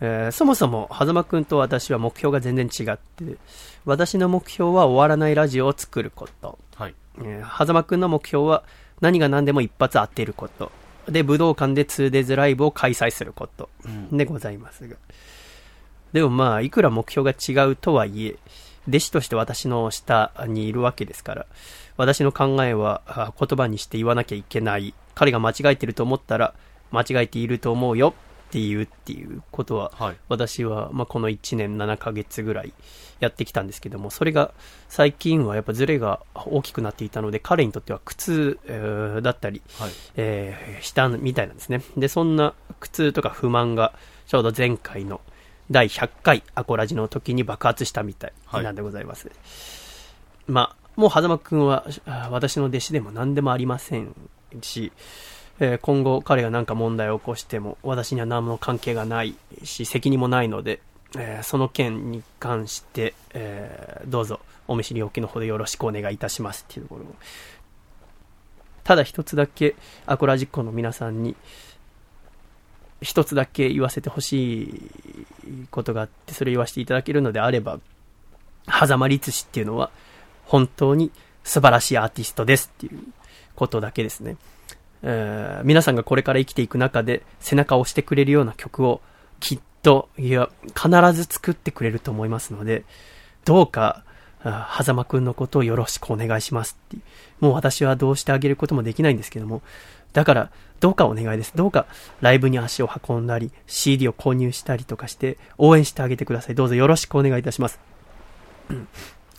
[0.00, 3.36] えーそもそも、狭間くんと私は目標が全然違って、
[3.84, 6.58] 私の目標は終わらないラジオを作ること。
[6.74, 6.94] はい。
[7.18, 8.64] えー、狭間くんの目標は
[9.00, 10.70] 何が何でも一発当てること。
[11.08, 13.68] で、武道館で 2days ライブを開催すること
[14.12, 14.96] でございますが。
[16.12, 18.36] でもまあ、いくら目標が違うとはいえ、
[18.88, 21.46] 弟子として私の下にいるわけですから、
[21.96, 24.94] 私の考えはあ言葉にして言わなきゃいけない。
[25.14, 26.54] 彼が間違えてると思ったら、
[26.90, 28.14] 間違えていると思うよ
[28.48, 30.16] っていうっていうことは、はい。
[30.28, 32.72] 私は、まあ、この1年7ヶ月ぐらい
[33.20, 34.52] やってきたんですけども、それが
[34.88, 39.90] 最近はやっぱズレが大きくなっていたので、彼にとっては苦痛、えーだったり、はい。
[40.16, 41.82] えーしたみたいなんですね。
[41.96, 43.94] で、そんな苦痛とか不満が、
[44.26, 45.20] ちょうど前回の
[45.70, 48.32] 第100回アコラジの時に爆発したみたい
[48.62, 49.30] なんでございます。
[50.46, 54.14] まあ、もう狭間くんはあ私の弟子でも何でもありません
[54.62, 54.92] し、
[55.58, 59.34] えー今後彼が何か問題を起こしても私には何も関係がない
[59.64, 60.80] し責任もないので、
[61.16, 67.06] えーその件に関して、えーどうぞお見知りおきのほどよろしくお願いいたしますっていうところ
[68.82, 69.76] ただ一つだけ
[70.06, 71.36] アコラジックの皆さんに
[73.00, 74.80] 一つだけ言わせてほしい
[75.70, 77.78] ことがあってそれ言わせていただけるのであれば
[78.66, 79.90] 狭間律師っていうのは
[80.46, 81.12] 本当に
[81.44, 83.00] 素晴らしいアーティストですっていう
[83.54, 84.36] ことだけですね。
[85.02, 89.00] えー皆さんがこれから生きていく中で背中を押してくれるような曲を
[89.40, 92.82] きっと、いや、必ず作ってくれると思いますので、
[93.44, 94.02] どうか、
[94.42, 97.04] あ狭間くんのことをよろしくお願いしますって
[97.40, 99.62] もう私はどうしてあげることもできないんですけども、
[100.12, 100.50] だから、
[100.80, 101.52] どうかお願いです。
[101.54, 101.86] どうか、
[102.20, 106.56] ライブに足を運んだり、CD を購入したりとかして、応援してあげてください。
[106.56, 107.78] どうぞよろしくお願いいたします。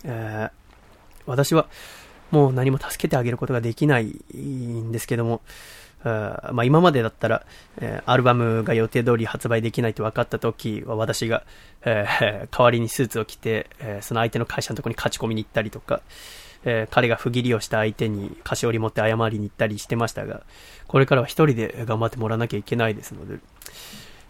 [0.04, 0.58] えー
[1.26, 1.66] 私は
[2.30, 5.42] もう何も助けてあげることができないんですけども、
[6.04, 7.44] あまあ、今までだったら、
[7.78, 11.42] えーアルバムが予定通り発売できないと分かった時は私が、
[11.84, 16.00] えー 代わりにスーツを着て、えーその相手の会社のところに勝ち込みに行ったりとか、
[16.64, 20.42] えー彼が不義理をした相手に菓子折り持って謝りに行ったりしてましたが、
[20.86, 23.38] これからは一人で頑張ってもらわなきゃいけないですので、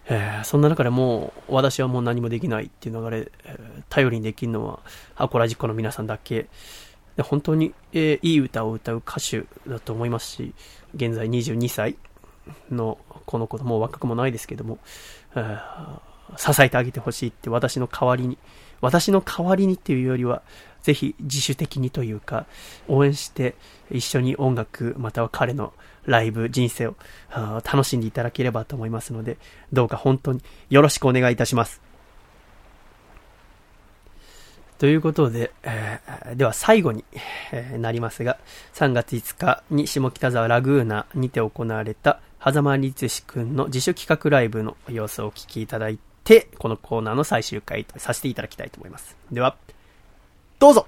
[0.08, 4.80] えーそんな中でもう私はもう何もできないっていう流れ、えー頼りにできるのは
[5.16, 6.46] アコラジックの皆さんだけ。
[7.22, 10.54] 本当に、えーいい歌を歌う歌手だと思いますし
[10.94, 11.96] 現在22歳
[12.70, 14.78] のこの子もう若くもないですけども、
[16.36, 18.38] 支えてあげてほしいって私の代わりに
[18.80, 20.42] 私の代わりにっていうよりは
[20.82, 22.46] ぜひ自主的にというか
[22.86, 23.56] 応援して
[23.90, 25.72] 一緒に音楽または彼の
[26.04, 26.96] ライブ人生を
[27.64, 29.36] 楽しんでいただければと思いますので
[29.72, 30.40] どうか本当に
[30.70, 31.87] よろしくお願いいたします。
[34.78, 37.04] ということで、えーでは最後に、
[37.52, 38.38] えーなりますが、
[38.74, 49.16] 3月5日に下北沢ラグーナにて行われた、狭間律志くんの自主企画ライブの様子をお聞きいただいて、このコーナーの最終回とさせていただきたいと思います。
[49.32, 49.56] では、
[50.58, 50.86] どうぞ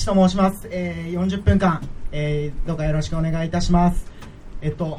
[0.00, 0.68] 律師と申します。
[0.70, 4.06] えー、40分間、えー、どうかよろしくお願いいたします。
[4.62, 4.98] えっと、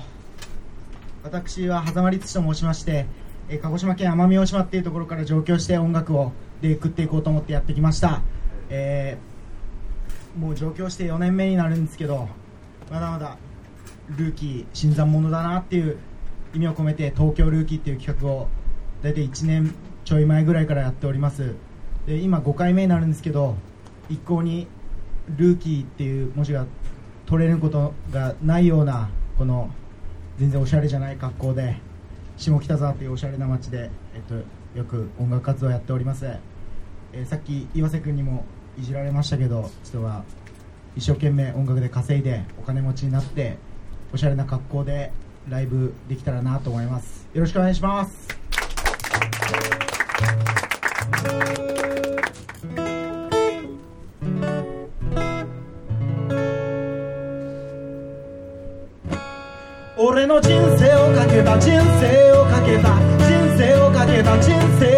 [1.24, 3.08] 私は狭間律師と申しまして、
[3.50, 8.22] えー鹿児島県奄美大島っていうところから上京して音楽をで食っていこうと思ってやってきました。
[8.70, 12.30] えー、もう上京して4年目になるんですけど、
[12.92, 13.38] まだまだ
[14.16, 15.98] ルーキー新参者だなっていう
[16.54, 18.48] 意味を込めて東京ルーキーっていう企画を
[19.02, 19.74] 大体1年
[20.06, 21.56] ちょい前ぐらいからやっております
[22.06, 23.56] で今5回目になるんですけど
[24.10, 24.68] 一向に
[25.30, 26.66] ルーキーっていう文字が
[27.26, 29.70] 取れることがないようなこの
[30.38, 31.78] 全然おしゃれじゃない格好で
[32.38, 34.36] 下北沢っていうおしゃれな街で、えっと、
[34.78, 38.46] よく音楽活動をやっております、えーさっき岩瀬君にも
[38.80, 40.24] いじられましたけど人は
[40.96, 43.58] 一生懸命音楽で稼いでお金持ちになって
[44.14, 45.12] おしゃれな格好で
[45.50, 47.28] ライブできたらなと思います。
[47.34, 48.28] よろしくお願いします。
[60.32, 64.91] の人生をかけた人生をかけた人生をかけた人生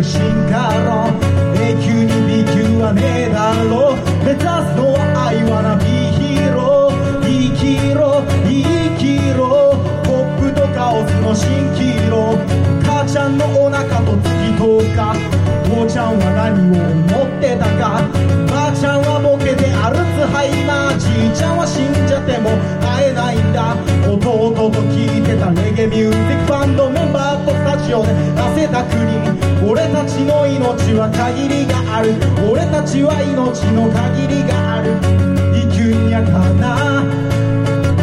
[0.00, 1.12] る進化論
[1.54, 3.94] 永久に B 級はねえだろ
[4.24, 5.84] 目指すのは愛はなビ
[6.16, 8.64] ヒーロー生きろ生
[8.96, 9.76] きろ。
[10.04, 11.44] ポップとカオスの蜃
[11.76, 12.38] 気楼。
[12.82, 15.14] 母ちゃんのお腹と月とか
[15.68, 18.00] 父ちゃんは何を思ってたか。
[18.48, 20.98] 母ちゃんはボケでアルツハイマー。
[20.98, 23.76] じいちゃんは死んじゃっても会えないんだ。
[24.08, 29.39] 弟と聞いてたレゲミュージックバンドメンバーとスタジオで汗だくに
[29.80, 32.12] 俺たちの命は限りがある。
[32.52, 34.92] 俺たちは命の限りがある。
[35.56, 37.00] 生きんやかな。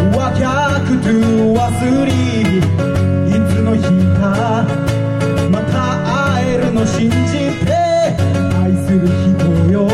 [0.09, 2.65] 若くとリー
[3.29, 3.85] いつの日
[4.17, 4.65] か。
[5.51, 6.01] また
[6.33, 7.69] 会えるの信じて。
[8.57, 9.85] 愛する人よ。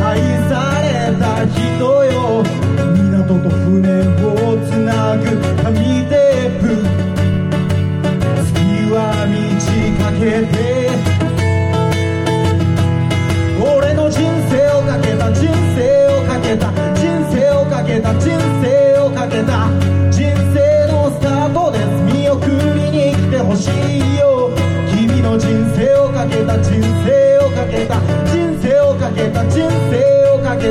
[0.00, 0.16] 愛
[0.48, 1.60] された人
[2.06, 2.42] よ。
[3.12, 5.83] 港と船をつなぐ。
[30.64, 30.70] け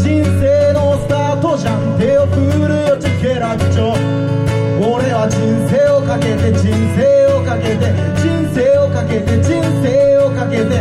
[0.00, 3.92] 人生のスタートじゃん手を振るよチケラクチョ
[4.80, 5.36] 俺は人
[5.68, 10.72] 生をかけて人生をかけて人生をかけて人生をかけて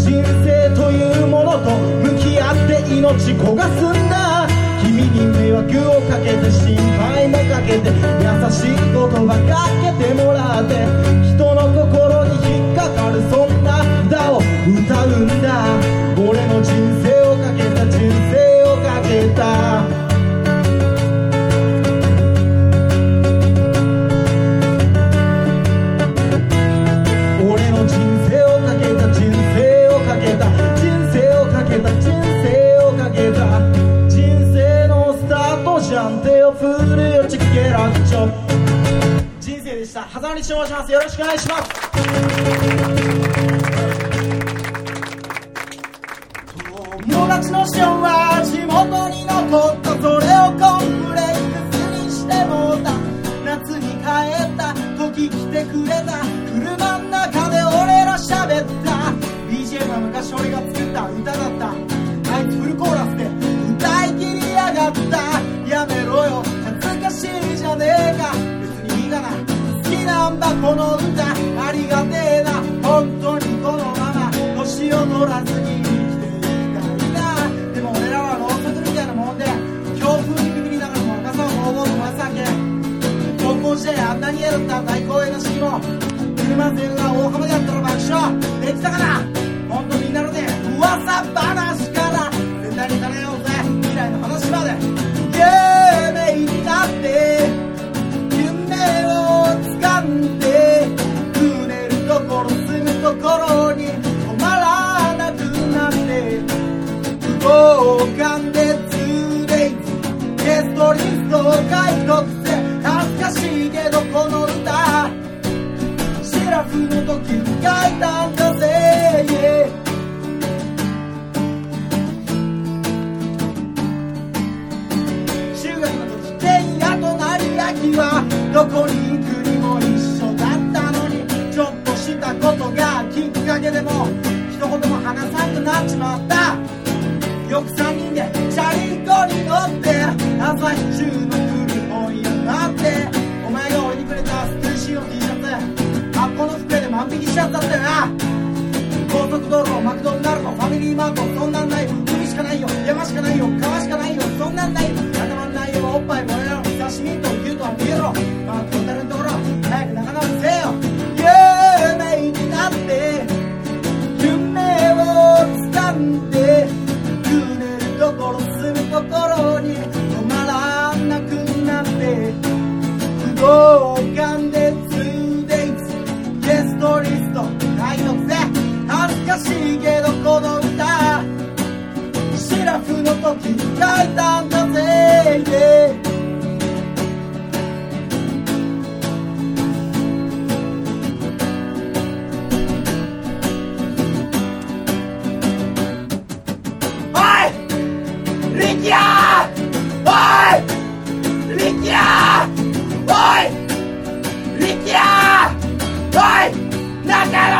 [0.00, 4.48] 人生というものと向き合って命焦がすんだ
[4.80, 10.88] 君に迷惑をかけて心配もかけて優しい言葉かけてもらって
[11.20, 16.04] 人の心に引っかかるそんな歌を歌うんだ。
[16.16, 17.13] 俺の人生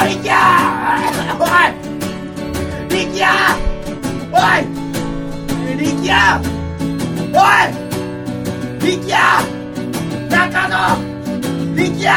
[0.04, 0.36] おい力也
[1.40, 1.72] おい
[2.90, 3.24] 力也
[4.30, 4.68] おい
[5.78, 6.12] 力也
[7.32, 7.72] おい
[8.84, 9.16] 力也
[10.28, 10.76] 中野!
[11.74, 12.12] 力也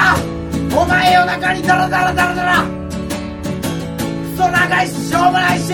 [0.75, 2.65] お前夜中にダラダラダラダラ!
[2.65, 5.71] クソ長いししょうもないし!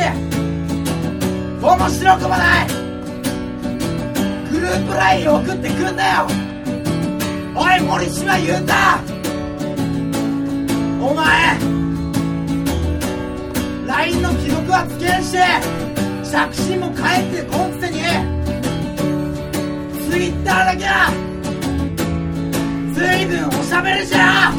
[1.63, 2.67] 面白くもない!
[4.51, 6.27] グループライン送ってくんなよ!
[7.55, 8.71] おい森島優太
[11.01, 11.82] お前
[13.93, 15.37] LINE の既読はつけんして
[16.27, 18.01] 着信も返ってこんくせに。
[20.09, 21.13] Twitter だけは
[22.95, 24.51] 随分おしゃべりじゃ。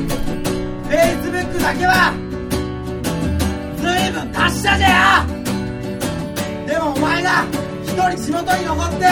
[0.86, 2.14] Facebook だけは
[3.82, 5.26] 随分達者じゃ。
[6.68, 7.44] でもお前が
[7.82, 9.10] 一人地元に残って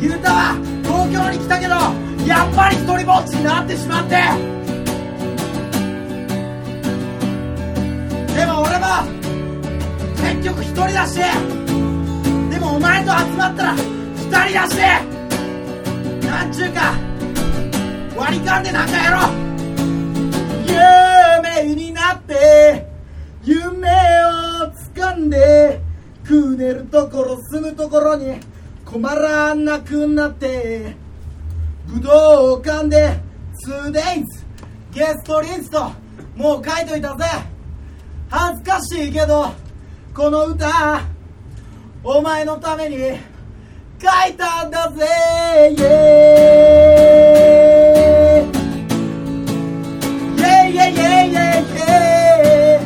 [0.00, 0.54] 雄太は
[0.84, 1.74] 東京に来たけど
[2.24, 4.57] やっぱり一人ぼっちになってしまって。
[10.38, 11.18] 結局一人だし。
[12.50, 13.82] でもお前と集まったら二
[14.44, 14.78] 人だし。
[16.24, 16.94] なんちゅうか
[18.16, 19.18] 割り勘でなんかやろ。
[19.26, 19.32] う
[21.64, 22.86] 夢になって
[23.42, 23.92] 夢を
[24.94, 25.80] 掴んで
[26.24, 28.38] くねるところ住むところに
[28.84, 30.94] 困らなくなって
[31.88, 33.18] 武道館で
[33.66, 34.24] 2days
[34.92, 35.90] ゲストリスト
[36.36, 37.24] もう書いといたぜ。
[38.30, 39.50] 恥ずかしいけど
[40.18, 41.00] この歌
[42.02, 45.06] お前のために書いたんだぜ
[45.78, 48.48] イエー
[50.34, 50.40] イ。
[50.40, 52.82] イエイイエイイエイイエイイエ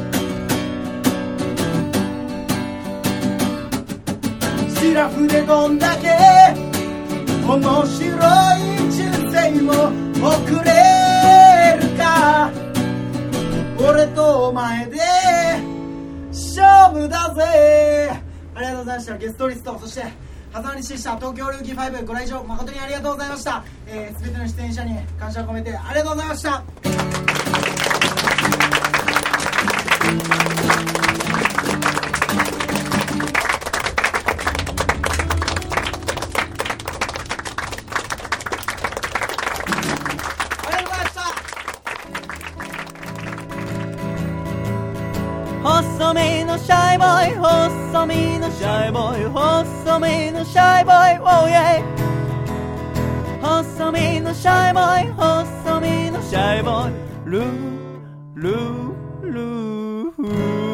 [4.68, 6.10] イシラフでどんだけ
[7.46, 8.60] 面白い
[8.90, 9.40] 人生
[9.70, 9.70] を
[10.20, 10.30] 送
[10.66, 10.70] れ
[11.80, 12.50] るか。
[13.80, 15.00] 俺とお前で
[16.60, 18.10] 勝負だぜ。
[18.54, 19.16] ありがとうございました。
[19.16, 19.78] ゲストリスト。
[19.78, 27.11] そして狭間にシした東京ルーキー5ご来場誠にありがとうございました、えー、全ての出演者に感謝を込めてありがとうございました。
[46.72, 51.84] シャイボーイ細身のシャイボーイ細身のシャイボーイ Oh yeah.
[53.42, 56.94] 細身のシャイボーイ細身のシャイボーイ
[57.26, 57.44] ルー
[58.36, 60.72] ルールーフー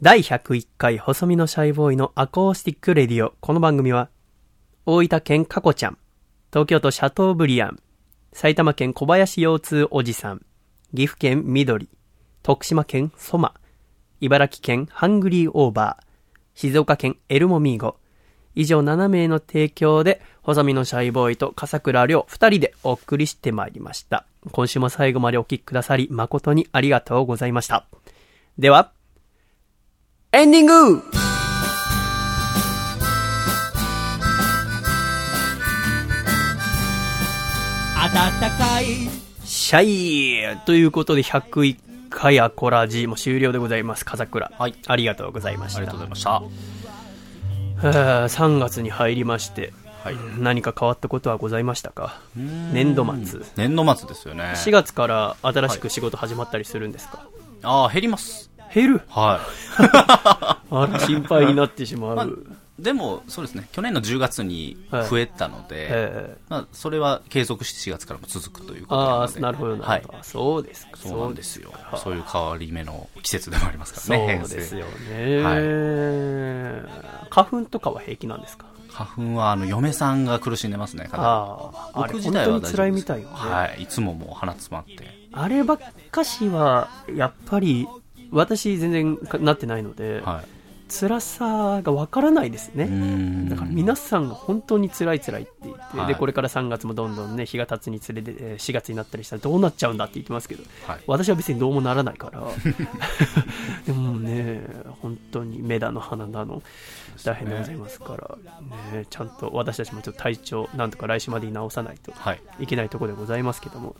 [0.00, 3.34] 第101回細身のシャイボーイのアコースティック Radio。
[3.40, 4.10] この番組は、
[4.86, 5.98] 大分県かこちゃん、
[6.52, 7.78] 東京都シャトーブリアン、
[8.32, 10.44] 埼玉県小林腰痛おじさん、
[10.92, 11.88] 岐阜県緑、
[12.42, 13.54] 徳島県ソマ、
[14.20, 16.04] 茨城県ハングリーオーバー、
[16.54, 17.98] 静岡県エルモミーゴ、
[18.56, 24.26] 以上7名の提供で、細身のシャイボーイと笠倉亮2人でお送りしてまいりました。
[24.50, 27.86] 今週も最後までお聴きくださり、誠にありがとうございました。
[28.58, 28.90] では、
[30.32, 31.29] エンディング!
[38.14, 38.84] 暖かい
[39.44, 41.76] シャイということで101
[42.10, 44.04] 回アコラジも終了でございます。
[44.04, 44.50] 風倉。
[44.58, 44.74] はい。
[44.86, 45.78] ありがとうございました。
[45.78, 46.42] ありがとうございました。
[47.82, 49.72] えー3月に入りまして、
[50.02, 52.20] はい何か変わったことはございましたか？
[52.36, 53.40] 年度末。
[53.56, 54.52] 年度末ですよね。
[54.56, 57.26] 4月から新しく仕事始まったりするんですか、
[57.62, 58.50] ああ、減ります。
[58.74, 59.00] 減る？
[59.08, 59.82] はい。
[60.72, 62.16] あら、心配になってしまう。
[62.16, 62.26] まあ
[62.82, 63.68] でも、そうですね。
[63.72, 70.22] 去年の10月に増えたので、えまあ、それは継続して4月からも続くということあであ、なるほど、なはいるほど。
[70.22, 70.96] そうですか。
[70.96, 71.96] そうなんですよか。
[71.96, 74.40] そういう変わり目の季節でもありますからね。
[74.44, 78.66] そうですよね、は花粉とかは平気なんですか？
[78.90, 83.34] 花粉は、あの、嫁さんが苦しんでますね、かなああ、僕自体は辛いみたいよね。
[83.34, 83.84] はい。
[83.84, 85.28] いつももう鼻詰まって。
[85.32, 85.78] あればっ
[86.10, 87.88] かしは、やっぱり、
[88.32, 90.59] 私全然かなってないので、はい。
[90.90, 92.84] 辛さがわからないですね。
[92.84, 101.00] んだから皆さんが本当に辛い辛いって言って、はいで、これから3月もどんどんね、日が経つにつれて、えー4月になったりしたらどうなっちゃうんだって言ってますけど、はい。
[101.06, 102.42] 私は別にどうもならないから、
[103.86, 104.62] でもね、
[105.00, 106.62] 本当に目だの鼻だの、
[107.24, 108.38] 大変でございますから、
[108.92, 112.40] ね、ちゃんと私たちもちょっと体調、なんとか来週までに直さないとはい。
[112.60, 113.94] いけないところでございますけども。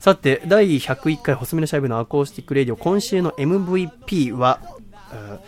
[0.00, 4.60] さて、第101回細身のシャイボーイのアコースティックレディオ、今週の MVP は、
[5.12, 5.38] えー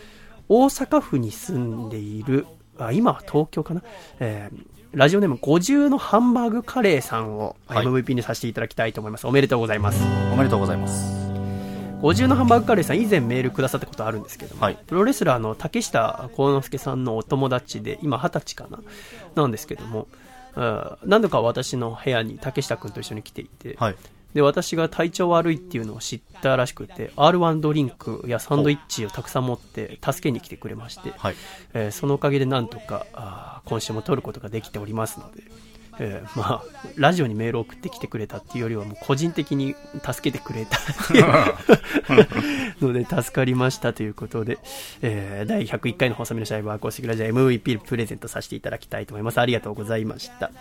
[0.49, 2.47] 大阪府に住んでいる、
[2.77, 3.83] あ今は東京かな、
[4.19, 9.27] えーラジオネーム50のハンバーグカレーさんをはい MVP にさせていただきたいと思います。
[9.27, 10.01] おめでとうございます。
[10.31, 11.27] おめでとうございます。
[12.01, 18.79] 50のハンバーグカレーさん以前メールくださったことあるんですけども、はいプロレスラーの竹下幸之介さんのお友達で今二十歳かな
[19.35, 20.07] なんですけども
[20.55, 23.95] うん何度か私の部屋に竹下君と一緒に来ていて、はい。
[24.33, 31.35] で、私が体調悪いっていうのを知ったらしくて、R1 ドリンクやサンドイッチをたくさん持って助けに来てくれまして、はい。
[31.73, 35.43] えーそのおかげでなんとかあー今週も撮ることができておりますので、
[35.99, 36.63] えーまあ、
[36.95, 39.75] ラジオにメールを送ってきてくれたっていうよりはもう個人的に
[40.05, 40.77] 助けてくれた
[42.81, 44.59] ので助かりましたということで、
[45.01, 49.39] えー第101回の細身のシャイバー公式ラジオ MVP プレゼントさせていただきたいと思います。
[49.39, 50.51] ありがとうございました。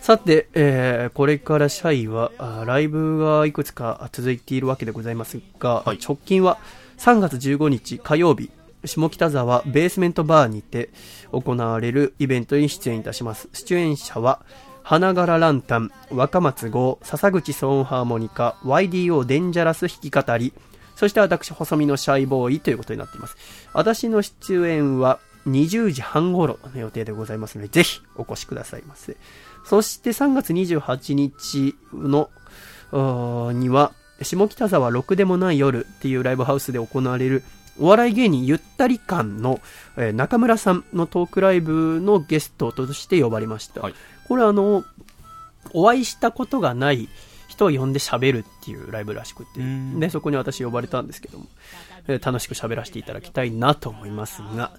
[0.00, 2.32] さて、えーこれからシャイは、
[2.66, 6.58] ライブがいくつか続いているわけでございますが、はい直近は
[6.98, 8.50] 3月15日火曜日、
[8.84, 10.88] 下北沢ベースメントバーにて
[11.32, 13.48] 行われるイベントに出演いたします。
[13.52, 14.40] 出演者は、
[14.82, 20.54] 花柄ランタン、若松号、笹口ソーンハーモニカ、YDO デンジャラス弾き語り、
[20.96, 23.36] そして私、細身のシャイボーイということになっています。
[23.74, 29.16] 私の出演は20時半頃の予定でございますので、ぜひお越しくださいませ。
[29.64, 32.30] そして3月28日の、
[33.52, 33.92] には、
[34.22, 37.42] 下北沢ろくでもない夜っていうライブハウスで行われる
[37.78, 39.60] お笑い芸人ゆったり感の、
[39.96, 43.80] えー中村さんのトークライブのゲストとして呼ばれました。
[43.80, 43.94] はい
[44.28, 44.84] これあの、
[45.72, 47.08] お会いしたことがない
[47.48, 51.46] 人を呼んで喋るっていうライブらしくて、んで、そこに私呼ばれたんですけども、
[52.06, 54.70] えー楽しく喋らせていただきたいなと思いますが、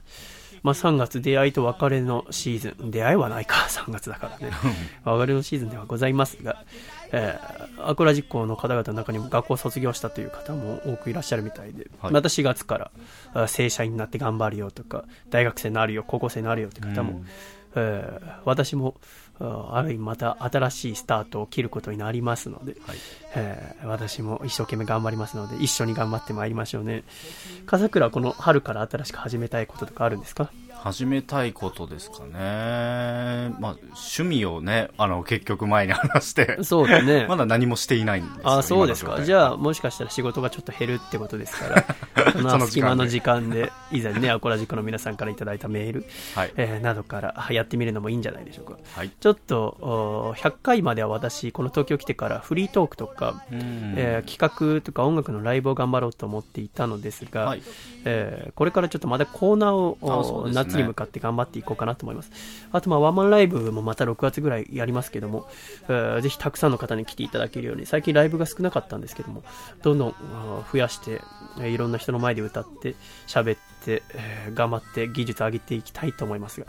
[0.63, 4.53] まあ3月出会いと別れのシーズン、出会いはないか、 3月だからね。
[5.03, 6.63] 別れのシーズンではございますが、
[7.11, 12.13] えーアコラ実行の方々の中にも学校を卒業したという方も多くいらっしゃるみたいで、はい。
[12.13, 12.91] また4月から
[13.33, 17.23] あ正社員になって頑張るよとか、大学生になるよ、高校生になるよって方も、
[17.75, 18.95] えー私も
[19.41, 22.97] あある意味また新しいスタートを切ることになりますので、はい
[23.35, 27.03] えー私も一生懸命頑張りますので、一緒に頑張ってまいりましょうね。
[27.65, 30.51] 笠倉、この春から新しく始めたいこととかあるんですか？
[30.83, 32.31] 始めたいことですかね。
[32.33, 37.25] まあ、趣味をね、あの、結局前に話して、そうだね。
[37.29, 39.21] まだ何もしていないんですよあそうですか。
[39.21, 41.85] じあ、ゃあ、もしかしたら仕事がちょっと減るってことですから、
[42.33, 46.05] そそのの時間で隙間の時間で、以前ね、アコラジコの皆さんからいただいたメール、
[46.35, 46.53] はい。
[46.57, 48.79] えーなどからやってみるのもいいんじゃないでしょうか。
[48.95, 49.11] はい。
[49.11, 54.37] ちょっと、お100回までは私、この東京来てからフリートークとか、うんえー企
[54.75, 57.61] 画とか音楽のライブを頑張ろうと思っていたのですが、はい
[58.05, 62.31] えーこれからちょっとまたコーナーを、あそうですね夏に向かって頑張っていこうかなと思います。
[62.72, 65.48] あと、まあ、ワンマンライブもまた6月ぐらいやりますけども、
[65.89, 69.43] えーぜひたくさんの方に来ていただけるように、最近ライブが少なかったんですけども、
[69.81, 70.15] どんどん
[70.72, 71.22] 増やして、
[71.60, 72.95] えーいろんな人の前で歌って、
[73.27, 76.68] 喋って、えー頑張って技術上げていきたいと思いますが、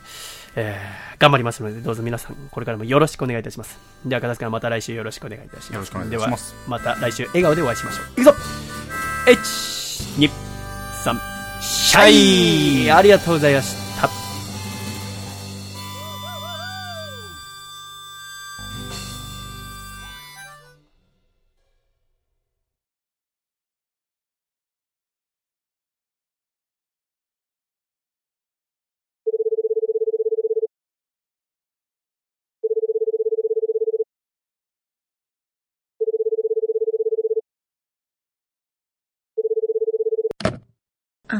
[0.56, 3.78] えー頑張りますので、どうぞ皆さん、これからもよろしくお願いいたします。
[4.04, 5.72] では、片付けまた来週よろしくお願いいたします。
[5.74, 8.12] よろしくお願いしますでは、また来週笑顔でお会いしましょう。
[8.12, 8.34] いくぞ
[9.26, 9.36] !1、
[10.18, 10.30] 2、
[11.04, 11.18] 3、
[11.60, 12.10] シャ
[12.86, 13.91] イありがとうございました。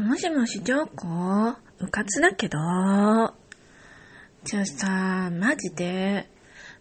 [0.02, 2.58] もしもし、ジョーコうかつだけど、
[4.42, 6.28] じゃさ、マジで、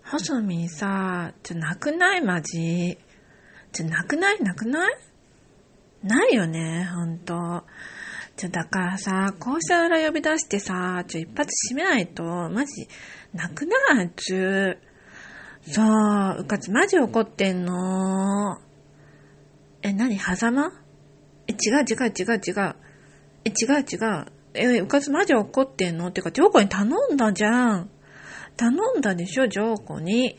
[0.04, 2.98] 細身さ、ちょ、なくないマジ？
[3.72, 4.42] ちょ、なくない？
[4.42, 4.94] なくない？
[6.04, 7.64] ないよね、ほんと。
[8.38, 12.88] ちょ、だからさ、校舎裏呼び出してさ、ちょ、一発閉めないと、マジ、
[13.34, 14.00] なくない？
[14.00, 14.80] あいつ。
[15.68, 18.60] そう、うかつマジ怒ってんの？
[19.84, 20.18] え、何？
[20.18, 20.72] 狭間？
[21.48, 22.76] え、違う違う違う違う。
[23.46, 24.26] え、違う違う。
[24.54, 26.08] え、うかつマジ怒ってんの？
[26.08, 27.90] ってか、ジョーコに頼んだじゃん。
[28.58, 30.38] 頼んだでしょ、ジョーコに。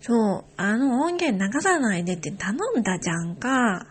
[0.00, 3.86] そう、あの音源流さないでって頼んだじゃんか。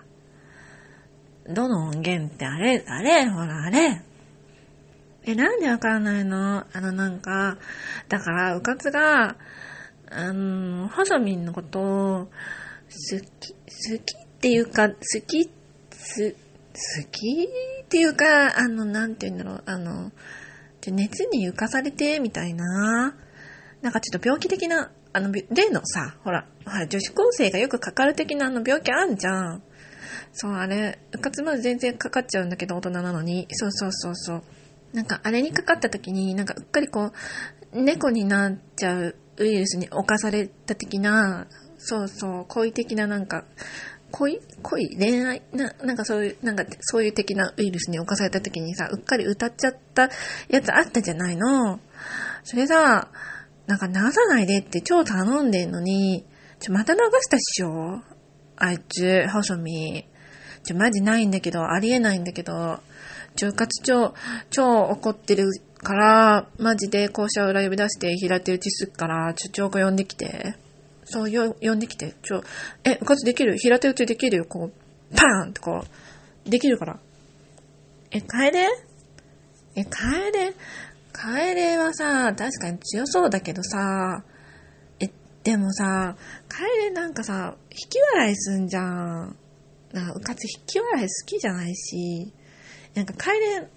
[1.47, 4.01] どの音源ってあれ、あれ、ほら、あれ。
[5.25, 6.65] え、なんでわからないの？
[6.71, 7.57] あの、なんか、
[8.09, 9.35] だから、うかつが、
[10.09, 12.29] あの、ハサミンのことを、好
[13.39, 13.57] き、好
[14.03, 14.95] きっていうか、好
[15.27, 15.49] き、
[15.91, 16.35] す、
[16.75, 17.49] 好き
[17.83, 20.11] っていうか、あの、なんて言うんだろう、あの、
[20.81, 23.15] ちょ熱に浮かされて、みたいな。
[23.81, 29.63] なんかちょっと病気的な、あの、例のさ、ほら、ほら、女子高生がよくかかる的なあの病気あんじゃん。
[30.33, 33.47] そう、あれ、うかつまず全然かかっちゃうんだけど、大人なのに。
[33.51, 34.43] そうそうそうそう。
[34.93, 37.11] なんか、あれにかかった時に、なんか、うっかりこ
[37.73, 41.47] う、猫になっちゃうウイルスに侵された的な、
[41.77, 43.45] そうそう、恋的ななんか、
[44.17, 50.09] 恋恋恋愛な、なんかそういう、なんかそういう的なウイルスに侵された時にさ、うっかり歌っちゃった
[50.47, 51.81] やつあったじゃないの。
[52.45, 53.09] それさ、
[53.67, 56.25] なんか流さないでって超頼んでんのに、
[56.59, 58.01] ちょ、また流したっしょ？
[58.55, 60.05] あいつ、細身。
[60.63, 62.79] ちょ、マジないんだけど、ありえないんだけど、
[63.35, 64.13] ちょ、かつ超、
[64.49, 65.49] 超怒ってる
[65.83, 70.55] から、マジで校舎を裏呼び出して平手打ちすっから、ちょ、ちょ呼んできて。
[71.05, 72.13] そう、よ、呼んできて。
[72.23, 72.43] ちょ、
[72.83, 73.57] え、うかつできる？
[73.57, 75.83] 平手打ちできるよ、こう、パーンってこ
[76.45, 76.99] う、できるから。
[78.11, 78.67] え、帰れ？
[79.75, 79.89] え、帰
[80.33, 80.53] れ？
[81.13, 84.23] 帰れはさ、確かに強そうだけどさ、
[84.99, 85.09] え、
[85.43, 86.17] でもさ、
[86.49, 89.35] 帰れなんかさ、引き笑いすんじゃん。
[89.93, 92.33] なうかつ引き笑い好きじゃないし、
[92.95, 93.67] なんか帰れ、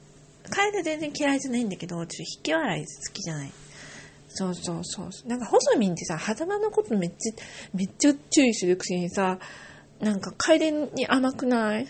[0.50, 3.52] 帰れ全然嫌いじゃないんだけど、ちょっと引き笑い好きじゃない？
[4.38, 5.28] そうそうそう。
[5.28, 7.32] なんか、細見ってさ、狭間のことめっちゃ、
[7.74, 9.38] めっちゃ注意するくせにさ、
[10.00, 11.86] なんか、楓に甘くない？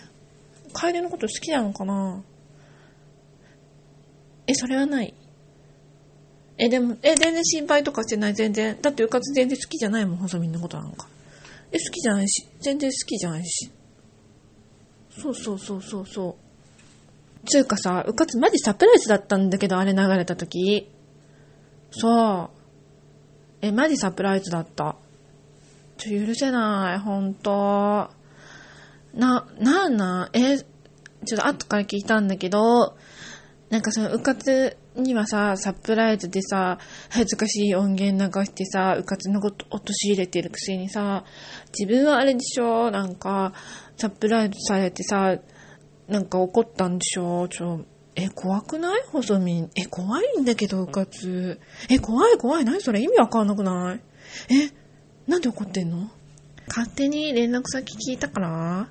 [0.72, 2.22] 楓のこと好きなのかな？
[4.46, 5.12] え、それはない
[6.56, 8.78] え、でも、え、全然心配とかしてない、全然。
[8.80, 11.06] だって、うかつ全然好きじゃないもん、細見のことなんか。
[11.70, 13.70] え、好きじゃないし、全然好きじゃないし。
[15.10, 17.46] そうそうそうそうそう。
[17.46, 20.90] つうかさ、うかつマジサプライズだったんだけど、あれ流れた時。
[21.90, 22.58] そう。
[23.60, 24.96] え、マジサプライズだった。
[25.96, 28.10] ちょ、許せない、ほんと。
[29.14, 30.30] な、なんなん？
[30.32, 32.96] え、ちょっと後から聞いたんだけど、
[33.70, 36.78] なんかその、うかつにはさ、サプライズでさ、
[37.10, 41.24] 恥ずかしい音源流してさ、うかつのこと落とし入れてるくせにさ、
[41.78, 42.90] 自分はあれでしょ？
[42.90, 43.52] なんか、
[43.96, 45.36] サプライズされてさ、
[46.06, 47.48] なんか怒ったんでしょ？
[47.48, 47.84] ちょ、
[48.20, 49.02] え、怖くない？
[49.12, 49.68] 細身。
[49.76, 51.60] え、怖いんだけど、うかつ。
[51.88, 52.64] え、怖い怖い。
[52.64, 53.00] 何それ？
[53.00, 54.00] 意味わかんなくない？
[54.52, 54.72] え、
[55.26, 56.10] なんで怒ってんの？
[56.66, 58.88] 勝手に連絡先聞いたから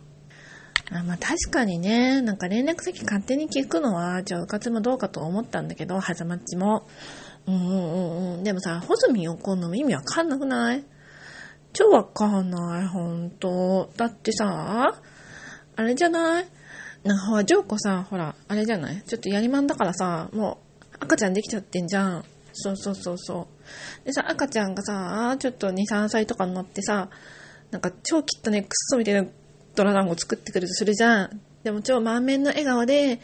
[0.90, 6.88] あまあ確かにね、なんか連絡先勝手に聞くのは、じゃあうかつもどうかと思ったんだけど、はざまっちも。
[7.46, 8.44] うんうんうん。
[8.44, 10.86] でもさ、細身怒るのも意味わかんなくない？
[11.74, 13.92] 超わかんない、ほんと。
[13.98, 14.98] だってさ、
[15.76, 16.48] あれじゃない？
[17.04, 19.02] なんかほら、ジョーコさ、ほら、あれじゃない？
[19.04, 20.60] ちょっとやりまんだからさ、も
[20.92, 22.26] う、赤ちゃんできちゃってんじゃん。
[22.54, 23.48] そうそうそうそ
[24.04, 24.06] う。
[24.06, 27.10] でさ、赤ちゃんがさ、ちょっと2、3歳とかになってさ、
[27.72, 29.26] なんか超きっとね、クソみたいな
[29.76, 31.42] ドラ団子作ってくるとするじゃん。
[31.64, 33.20] でも超満面の笑顔で、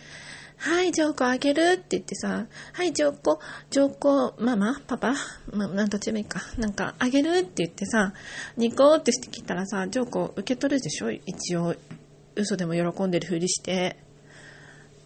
[0.57, 3.39] はい、ジョーコあげるって言ってさ、はい、ジョーコ、
[3.69, 5.15] ジョーコ、ママパパ
[5.51, 6.41] ま、なんとちもいいか。
[6.57, 8.13] なんか、あげるって言ってさ、
[8.55, 11.11] ニコーってしてきたらさ、ジョーコ受け取るでしょ？
[11.11, 11.75] 一応、
[12.35, 13.97] 嘘でも喜んでるふりして。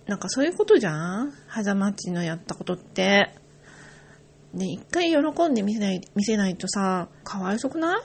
[0.05, 1.33] なんかそういうことじゃん？
[1.47, 3.35] はざまっちのやったことって。
[4.53, 8.01] で、一回喜んで見せない、見せないとさ、かわいそくない？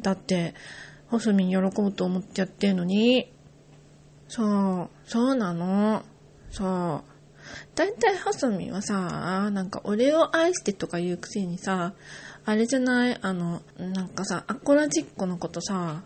[0.00, 0.54] だって、
[1.08, 3.32] 細身に喜ぶと思ってやってんのに。
[4.28, 4.44] そ
[4.82, 6.02] う、そうなの。
[6.50, 7.10] そう。
[7.74, 11.94] だいたい細身はさ、なんか俺を愛してとか言うくせにさ、
[12.44, 13.18] あれじゃない？
[13.22, 16.02] あの、なんかさ、アコラジッコのことさ、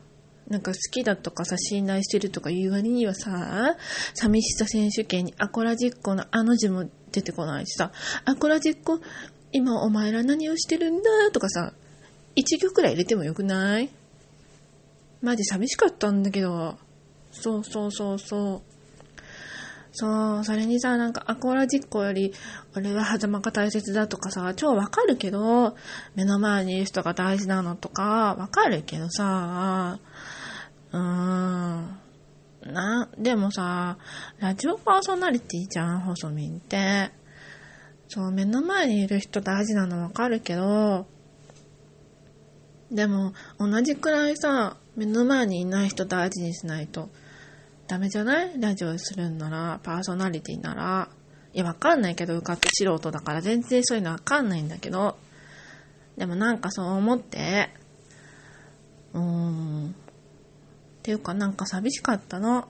[0.48, 3.76] なんか好きだとかさ、信頼してるとか言う割にはさ、
[4.14, 7.92] 寂しさ選手権にアコラジッコのあの字も出てこないしさ、
[8.24, 9.00] アコラジッコ、
[9.52, 11.72] 今お前ら何をしてるんだとかさ、
[12.36, 13.88] 一行くらい入れてもよくない？
[15.22, 16.76] マジ寂しかったんだけど。
[17.32, 18.62] そうそうそうそう。
[19.96, 22.34] そう、それにさ、なんかアコラジッコより、
[22.76, 25.76] 俺は狭間が大切だとかさ、超わかるけど、
[26.16, 30.00] 目の前にいる人が大事なのとか、わかるけどさ、
[30.94, 32.72] うーん。
[32.72, 33.98] な、でもさ、
[34.38, 37.10] ラジオパーソナリティじゃん、細みんって。
[38.08, 41.06] そう、目の前にいる人大事なのわかるけど、
[42.90, 47.10] でも、同じくらいさ、目の前にいない人大事にしないと、
[47.88, 48.60] ダメじゃない？
[48.60, 51.08] ラジオするんなら、パーソナリティなら。
[51.52, 55.18] いや、わかんないけど、受かって素人だから全然そういうのわかんないんだけど、
[56.16, 57.68] でもなんかそう思って、
[59.12, 59.94] うーん。
[61.04, 62.66] っていうかなんか寂しかったの。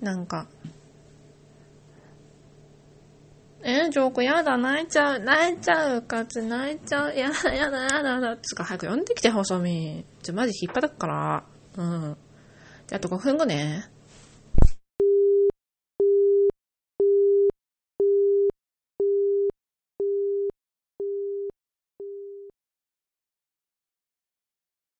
[0.00, 0.46] なんか。
[3.62, 10.06] え、ジョークやだ、泣いちゃう、泣いちゃう、かつ泣いちゃう、やだ、やだ、やだ、だ、つか早く呼んできて、細身。
[10.22, 11.44] ちょ、マジ引っ張ったから。
[11.76, 12.16] うん。
[12.86, 13.90] じゃあ、あと5分後ね。